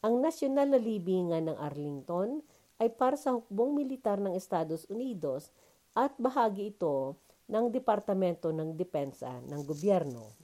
Ang 0.00 0.24
nasyonal 0.24 0.72
na 0.72 0.80
libingan 0.80 1.52
ng 1.52 1.58
Arlington 1.60 2.40
ay 2.80 2.88
para 2.96 3.20
sa 3.20 3.36
hukbong 3.36 3.76
militar 3.76 4.16
ng 4.24 4.32
Estados 4.32 4.88
Unidos 4.88 5.52
at 5.92 6.16
bahagi 6.16 6.72
ito 6.72 7.20
ng 7.46 7.70
Departamento 7.70 8.50
ng 8.50 8.74
Depensa 8.74 9.38
ng 9.46 9.62
gobyerno. 9.62 10.34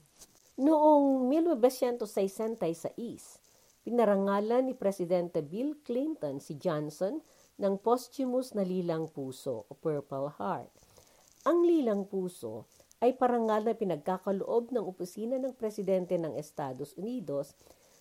Noong 0.59 1.27
1966, 1.27 3.83
pinarangalan 3.83 4.69
ni 4.69 4.73
Presidente 4.77 5.43
Bill 5.43 5.75
Clinton 5.83 6.39
si 6.39 6.55
Johnson 6.55 7.19
ng 7.59 7.75
posthumous 7.81 8.55
na 8.55 8.63
lilang 8.63 9.11
puso 9.11 9.67
o 9.67 9.73
Purple 9.75 10.31
Heart. 10.39 10.71
Ang 11.43 11.67
lilang 11.67 12.07
puso 12.07 12.71
ay 13.03 13.19
parangal 13.19 13.67
na 13.67 13.75
pinagkakaloob 13.75 14.71
ng 14.71 14.87
opisina 14.87 15.35
ng 15.35 15.51
Presidente 15.59 16.15
ng 16.15 16.39
Estados 16.39 16.95
Unidos 16.95 17.51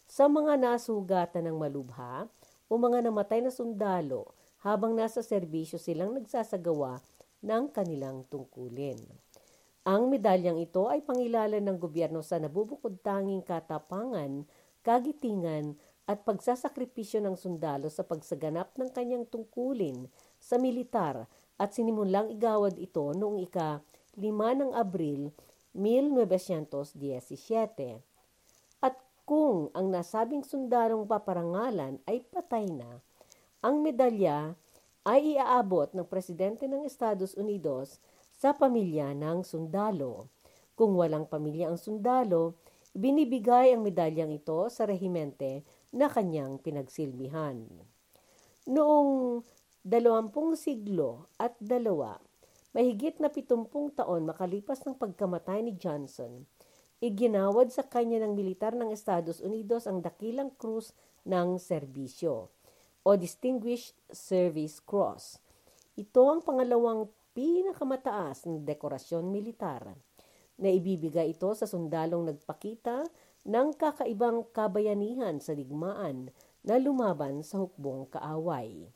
sa 0.06 0.30
mga 0.30 0.54
nasugatan 0.60 1.50
ng 1.50 1.58
malubha 1.58 2.30
o 2.70 2.78
mga 2.78 3.10
namatay 3.10 3.42
na 3.42 3.50
sundalo 3.50 4.30
habang 4.62 4.94
nasa 4.94 5.26
serbisyo 5.26 5.74
silang 5.74 6.14
nagsasagawa 6.14 7.02
ng 7.42 7.74
kanilang 7.74 8.22
tungkulin. 8.30 9.02
Ang 9.82 10.14
medalyang 10.14 10.62
ito 10.62 10.86
ay 10.86 11.02
pangilala 11.02 11.58
ng 11.58 11.74
gobyerno 11.74 12.22
sa 12.22 12.38
nabubukod 12.38 13.02
tanging 13.02 13.42
katapangan, 13.42 14.46
kagitingan 14.86 15.74
at 16.06 16.22
pagsasakripisyo 16.22 17.18
ng 17.22 17.34
sundalo 17.34 17.90
sa 17.90 18.06
pagsaganap 18.06 18.74
ng 18.78 18.90
kanyang 18.94 19.26
tungkulin 19.26 20.06
sa 20.38 20.58
militar 20.58 21.26
at 21.58 21.74
sinimulang 21.74 22.30
igawad 22.30 22.78
ito 22.78 23.10
noong 23.14 23.42
ika 23.42 23.82
5 24.14 24.30
ng 24.30 24.70
Abril 24.74 25.34
1917. 25.74 28.02
At 28.82 28.94
kung 29.26 29.70
ang 29.74 29.90
nasabing 29.90 30.46
sundalong 30.46 31.06
paparangalan 31.06 31.98
ay 32.06 32.22
patay 32.28 32.70
na, 32.70 33.00
ang 33.62 33.80
medalya 33.80 34.54
ay 35.02 35.34
iaabot 35.34 35.90
ng 35.90 36.06
Presidente 36.06 36.70
ng 36.70 36.86
Estados 36.86 37.34
Unidos 37.34 37.98
sa 38.38 38.54
pamilya 38.54 39.10
ng 39.18 39.42
sundalo. 39.42 40.30
Kung 40.78 40.94
walang 40.94 41.26
pamilya 41.26 41.74
ang 41.74 41.78
sundalo, 41.78 42.54
binibigay 42.94 43.74
ang 43.74 43.82
medalyang 43.82 44.30
ito 44.30 44.70
sa 44.70 44.86
rehimente 44.86 45.66
na 45.90 46.06
kanyang 46.06 46.62
pinagsilbihan. 46.62 47.66
Noong 48.70 49.42
dalawampung 49.82 50.54
siglo 50.54 51.26
at 51.34 51.58
dalawa, 51.58 52.22
mahigit 52.70 53.18
na 53.18 53.26
pitumpung 53.26 53.90
taon 53.90 54.22
makalipas 54.22 54.86
ng 54.86 54.94
pagkamatay 54.94 55.66
ni 55.66 55.74
Johnson, 55.74 56.46
iginawad 57.02 57.74
sa 57.74 57.82
kanya 57.82 58.22
ng 58.22 58.38
militar 58.38 58.78
ng 58.78 58.94
Estados 58.94 59.42
Unidos 59.42 59.90
ang 59.90 59.98
dakilang 59.98 60.54
krus 60.54 60.94
ng 61.26 61.58
serbisyo 61.58 62.54
o 63.02 63.18
Distinguished 63.18 63.98
Service 64.10 64.78
Cross. 64.78 65.42
Ito 65.98 66.22
ang 66.30 66.40
pangalawang 66.40 67.10
pinakamataas 67.34 68.46
na 68.46 68.62
dekorasyon 68.62 69.26
militar 69.28 69.98
na 70.56 70.68
ibibigay 70.70 71.34
ito 71.34 71.50
sa 71.58 71.66
sundalong 71.66 72.30
nagpakita 72.30 73.02
ng 73.42 73.74
kakaibang 73.74 74.46
kabayanihan 74.54 75.42
sa 75.42 75.58
digmaan 75.58 76.30
na 76.62 76.78
lumaban 76.78 77.42
sa 77.42 77.58
hukbong 77.58 78.06
kaaway. 78.06 78.86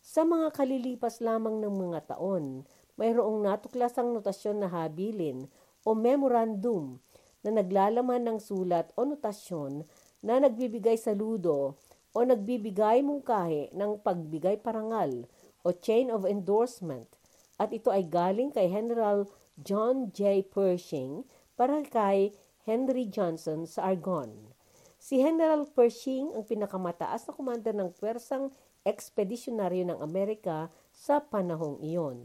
Sa 0.00 0.24
mga 0.24 0.56
kalilipas 0.56 1.20
lamang 1.20 1.60
ng 1.60 1.74
mga 1.88 2.16
taon, 2.16 2.64
mayroong 2.96 3.44
natuklasang 3.44 4.16
notasyon 4.16 4.64
na 4.64 4.68
habilin 4.72 5.52
o 5.84 5.92
memorandum 5.92 7.00
na 7.44 7.60
naglalaman 7.60 8.24
ng 8.24 8.38
sulat 8.40 8.88
o 8.96 9.04
notasyon 9.04 9.84
na 10.24 10.40
nagbibigay 10.40 10.96
saludo 10.96 11.76
o 12.14 12.22
nagbibigay 12.22 13.02
mungkahi 13.02 13.74
ng 13.74 13.98
pagbigay 14.00 14.56
parangal 14.62 15.26
o 15.66 15.74
chain 15.74 16.08
of 16.08 16.22
endorsement– 16.22 17.10
at 17.58 17.70
ito 17.70 17.90
ay 17.90 18.06
galing 18.06 18.50
kay 18.50 18.66
General 18.66 19.26
John 19.62 20.10
J. 20.10 20.42
Pershing 20.50 21.22
para 21.54 21.82
kay 21.86 22.34
Henry 22.66 23.06
Johnson 23.06 23.68
sa 23.68 23.94
Argonne. 23.94 24.50
Si 24.98 25.20
General 25.20 25.62
Pershing 25.68 26.32
ang 26.32 26.44
pinakamataas 26.48 27.28
na 27.28 27.32
commander 27.36 27.76
ng 27.76 27.92
pwersang 27.94 28.50
ekspedisyonaryo 28.82 29.84
ng 29.92 30.00
Amerika 30.00 30.72
sa 30.90 31.20
panahong 31.20 31.78
iyon. 31.84 32.24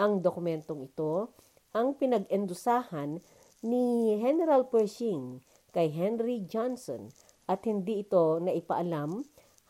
Ang 0.00 0.24
dokumentong 0.24 0.88
ito 0.88 1.30
ang 1.76 1.92
pinag-endusahan 1.94 3.20
ni 3.60 4.16
General 4.16 4.64
Pershing 4.64 5.44
kay 5.76 5.92
Henry 5.92 6.40
Johnson 6.48 7.12
at 7.46 7.62
hindi 7.66 8.02
ito 8.02 8.42
na 8.42 8.50
ipaalam 8.50 9.22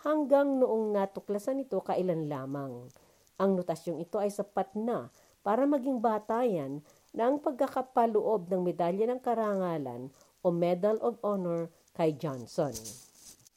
hanggang 0.04 0.60
noong 0.60 0.96
natuklasan 0.96 1.64
ito 1.64 1.80
kailan 1.84 2.28
lamang. 2.28 2.88
Ang 3.36 3.50
notasyong 3.60 4.00
ito 4.00 4.16
ay 4.16 4.32
sapat 4.32 4.72
na 4.76 5.12
para 5.44 5.68
maging 5.68 6.00
batayan 6.00 6.80
ng 7.12 7.34
pagkakapaloob 7.40 8.48
ng 8.48 8.60
medalya 8.64 9.06
ng 9.08 9.20
karangalan 9.20 10.08
o 10.40 10.48
Medal 10.52 10.96
of 11.04 11.20
Honor 11.20 11.68
kay 11.92 12.16
Johnson. 12.16 12.72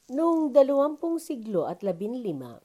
Noong 0.09 0.51
dalawampung 0.55 1.21
siglo 1.21 1.69
at 1.69 1.85
labinlima, 1.85 2.57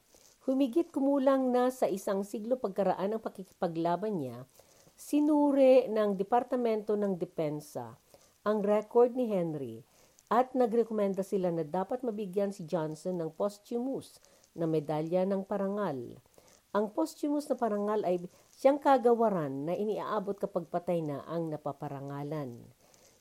humigit 0.48 0.88
kumulang 0.88 1.52
na 1.52 1.68
sa 1.68 1.84
isang 1.88 2.24
siglo 2.24 2.56
pagkaraan 2.56 3.16
ng 3.16 3.20
pakikipaglaban 3.20 4.16
niya, 4.16 4.48
sinure 4.96 5.90
ng 5.90 6.16
Departamento 6.16 6.94
ng 6.94 7.20
Depensa 7.20 7.96
ang 8.44 8.60
record 8.60 9.16
ni 9.16 9.28
Henry 9.32 9.80
at 10.32 10.56
nagrekomenda 10.56 11.20
sila 11.20 11.52
na 11.52 11.64
dapat 11.64 12.00
mabigyan 12.00 12.50
si 12.52 12.64
Johnson 12.64 13.20
ng 13.20 13.30
posthumous 13.36 14.16
na 14.56 14.64
medalya 14.64 15.28
ng 15.28 15.44
parangal. 15.44 16.16
Ang 16.74 16.90
posthumous 16.90 17.46
na 17.46 17.54
parangal 17.54 18.02
ay 18.02 18.24
siyang 18.50 18.82
kagawaran 18.82 19.68
na 19.68 19.78
iniaabot 19.78 20.34
kapag 20.34 20.66
patay 20.66 21.04
na 21.04 21.22
ang 21.28 21.52
napaparangalan. 21.52 22.66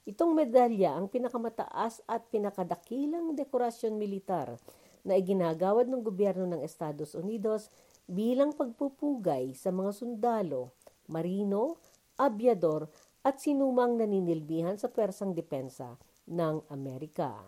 Itong 0.04 0.36
medalya 0.36 0.98
ang 0.98 1.08
pinakamataas 1.08 2.04
at 2.10 2.28
pinakadakilang 2.34 3.38
dekorasyon 3.38 3.96
militar 3.96 4.58
na 5.06 5.16
iginagawad 5.20 5.88
ng 5.88 6.02
gobyerno 6.02 6.50
ng 6.50 6.66
Estados 6.66 7.14
Unidos 7.14 7.70
bilang 8.10 8.52
pagpupugay 8.52 9.56
sa 9.56 9.72
mga 9.72 9.92
sundalo, 9.96 10.76
marino, 11.08 11.80
abyador 12.20 12.92
at 13.24 13.40
sinumang 13.40 13.96
naninilbihan 13.96 14.76
sa 14.76 14.92
persang 14.92 15.32
depensa 15.32 15.96
ng 16.30 16.64
Amerika. 16.72 17.48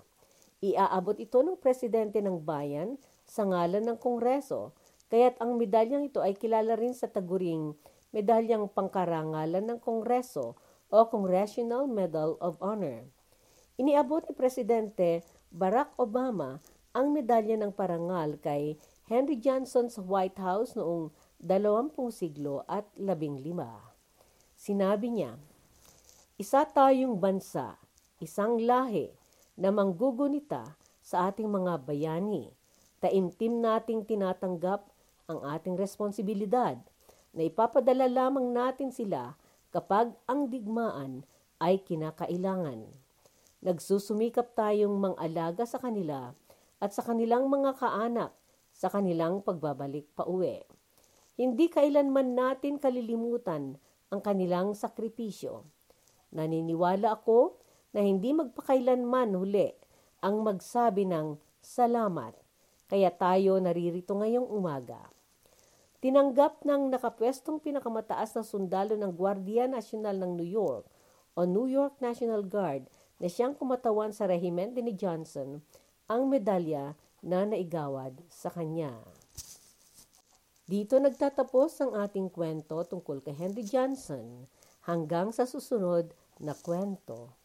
Iaabot 0.64 1.16
ito 1.20 1.44
ng 1.44 1.60
presidente 1.60 2.20
ng 2.20 2.42
bayan 2.42 2.98
sa 3.26 3.46
ngalan 3.46 3.84
ng 3.84 3.98
Kongreso 3.98 4.74
Kaya't 5.06 5.38
ang 5.38 5.62
medalyang 5.62 6.10
ito 6.10 6.18
ay 6.18 6.34
kilala 6.34 6.74
rin 6.74 6.98
sa 6.98 7.06
taguring 7.06 7.78
medalyang 8.10 8.66
pangkarangalan 8.66 9.62
ng 9.62 9.80
Kongreso 9.84 10.58
o 10.90 10.98
Congressional 11.12 11.86
Medal 11.86 12.40
of 12.42 12.58
Honor. 12.58 13.06
Iniabot 13.78 14.26
ni 14.26 14.34
Presidente 14.34 15.22
Barack 15.54 15.94
Obama 16.00 16.58
ang 16.96 17.12
medalya 17.12 17.60
ng 17.60 17.76
parangal 17.76 18.40
kay 18.42 18.80
Henry 19.06 19.38
Johnson 19.38 19.92
sa 19.92 20.02
White 20.02 20.40
House 20.42 20.74
noong 20.74 21.14
20 21.44 21.94
siglo 22.10 22.66
at 22.66 22.88
15. 22.98 23.54
Sinabi 24.58 25.08
niya, 25.12 25.38
Isa 26.40 26.66
tayong 26.66 27.20
bansa, 27.20 27.78
isang 28.24 28.60
lahi 28.64 29.12
na 29.60 29.72
manggugunita 29.72 30.76
sa 31.04 31.32
ating 31.32 31.48
mga 31.48 31.84
bayani. 31.84 32.52
Taimtim 33.04 33.60
nating 33.60 34.08
tinatanggap 34.08 34.88
ang 35.28 35.40
ating 35.44 35.76
responsibilidad 35.76 36.80
na 37.36 37.42
ipapadala 37.44 38.08
lamang 38.08 38.56
natin 38.56 38.90
sila 38.90 39.36
kapag 39.76 40.16
ang 40.26 40.48
digmaan 40.48 41.28
ay 41.60 41.84
kinakailangan. 41.84 42.88
Nagsusumikap 43.60 44.56
tayong 44.56 44.96
mang-alaga 44.96 45.68
sa 45.68 45.82
kanila 45.82 46.32
at 46.80 46.96
sa 46.96 47.04
kanilang 47.04 47.52
mga 47.52 47.76
kaanak 47.76 48.32
sa 48.76 48.92
kanilang 48.92 49.44
pagbabalik 49.44 50.08
pa 50.16 50.28
uwi. 50.28 50.64
Hindi 51.36 51.68
kailanman 51.68 52.36
natin 52.36 52.80
kalilimutan 52.80 53.76
ang 54.12 54.20
kanilang 54.24 54.72
sakripisyo. 54.72 55.68
Naniniwala 56.32 57.20
ako 57.20 57.60
na 57.96 58.04
hindi 58.04 58.36
magpakailanman 58.36 59.40
huli 59.40 59.72
ang 60.20 60.44
magsabi 60.44 61.08
ng 61.08 61.40
salamat 61.64 62.36
kaya 62.92 63.08
tayo 63.16 63.56
naririto 63.64 64.12
ngayong 64.20 64.52
umaga. 64.52 65.00
Tinanggap 66.04 66.68
ng 66.68 66.92
nakapwestong 66.92 67.64
pinakamataas 67.64 68.36
na 68.36 68.44
sundalo 68.44 69.00
ng 69.00 69.16
Guardia 69.16 69.66
Nacional 69.66 70.20
ng 70.20 70.36
New 70.36 70.46
York 70.46 70.86
o 71.40 71.48
New 71.48 71.72
York 71.72 71.98
National 72.04 72.44
Guard 72.44 72.86
na 73.18 73.32
siyang 73.32 73.56
kumatawan 73.56 74.12
sa 74.12 74.28
rehimente 74.28 74.84
ni 74.84 74.92
Johnson 74.92 75.64
ang 76.06 76.28
medalya 76.28 76.94
na 77.26 77.48
naigawad 77.48 78.14
sa 78.30 78.52
kanya. 78.54 78.94
Dito 80.68 81.00
nagtatapos 81.00 81.80
ang 81.82 81.96
ating 81.98 82.30
kwento 82.30 82.76
tungkol 82.86 83.24
kay 83.24 83.34
Henry 83.34 83.66
Johnson 83.66 84.46
hanggang 84.86 85.34
sa 85.34 85.48
susunod 85.48 86.14
na 86.38 86.54
kwento. 86.54 87.45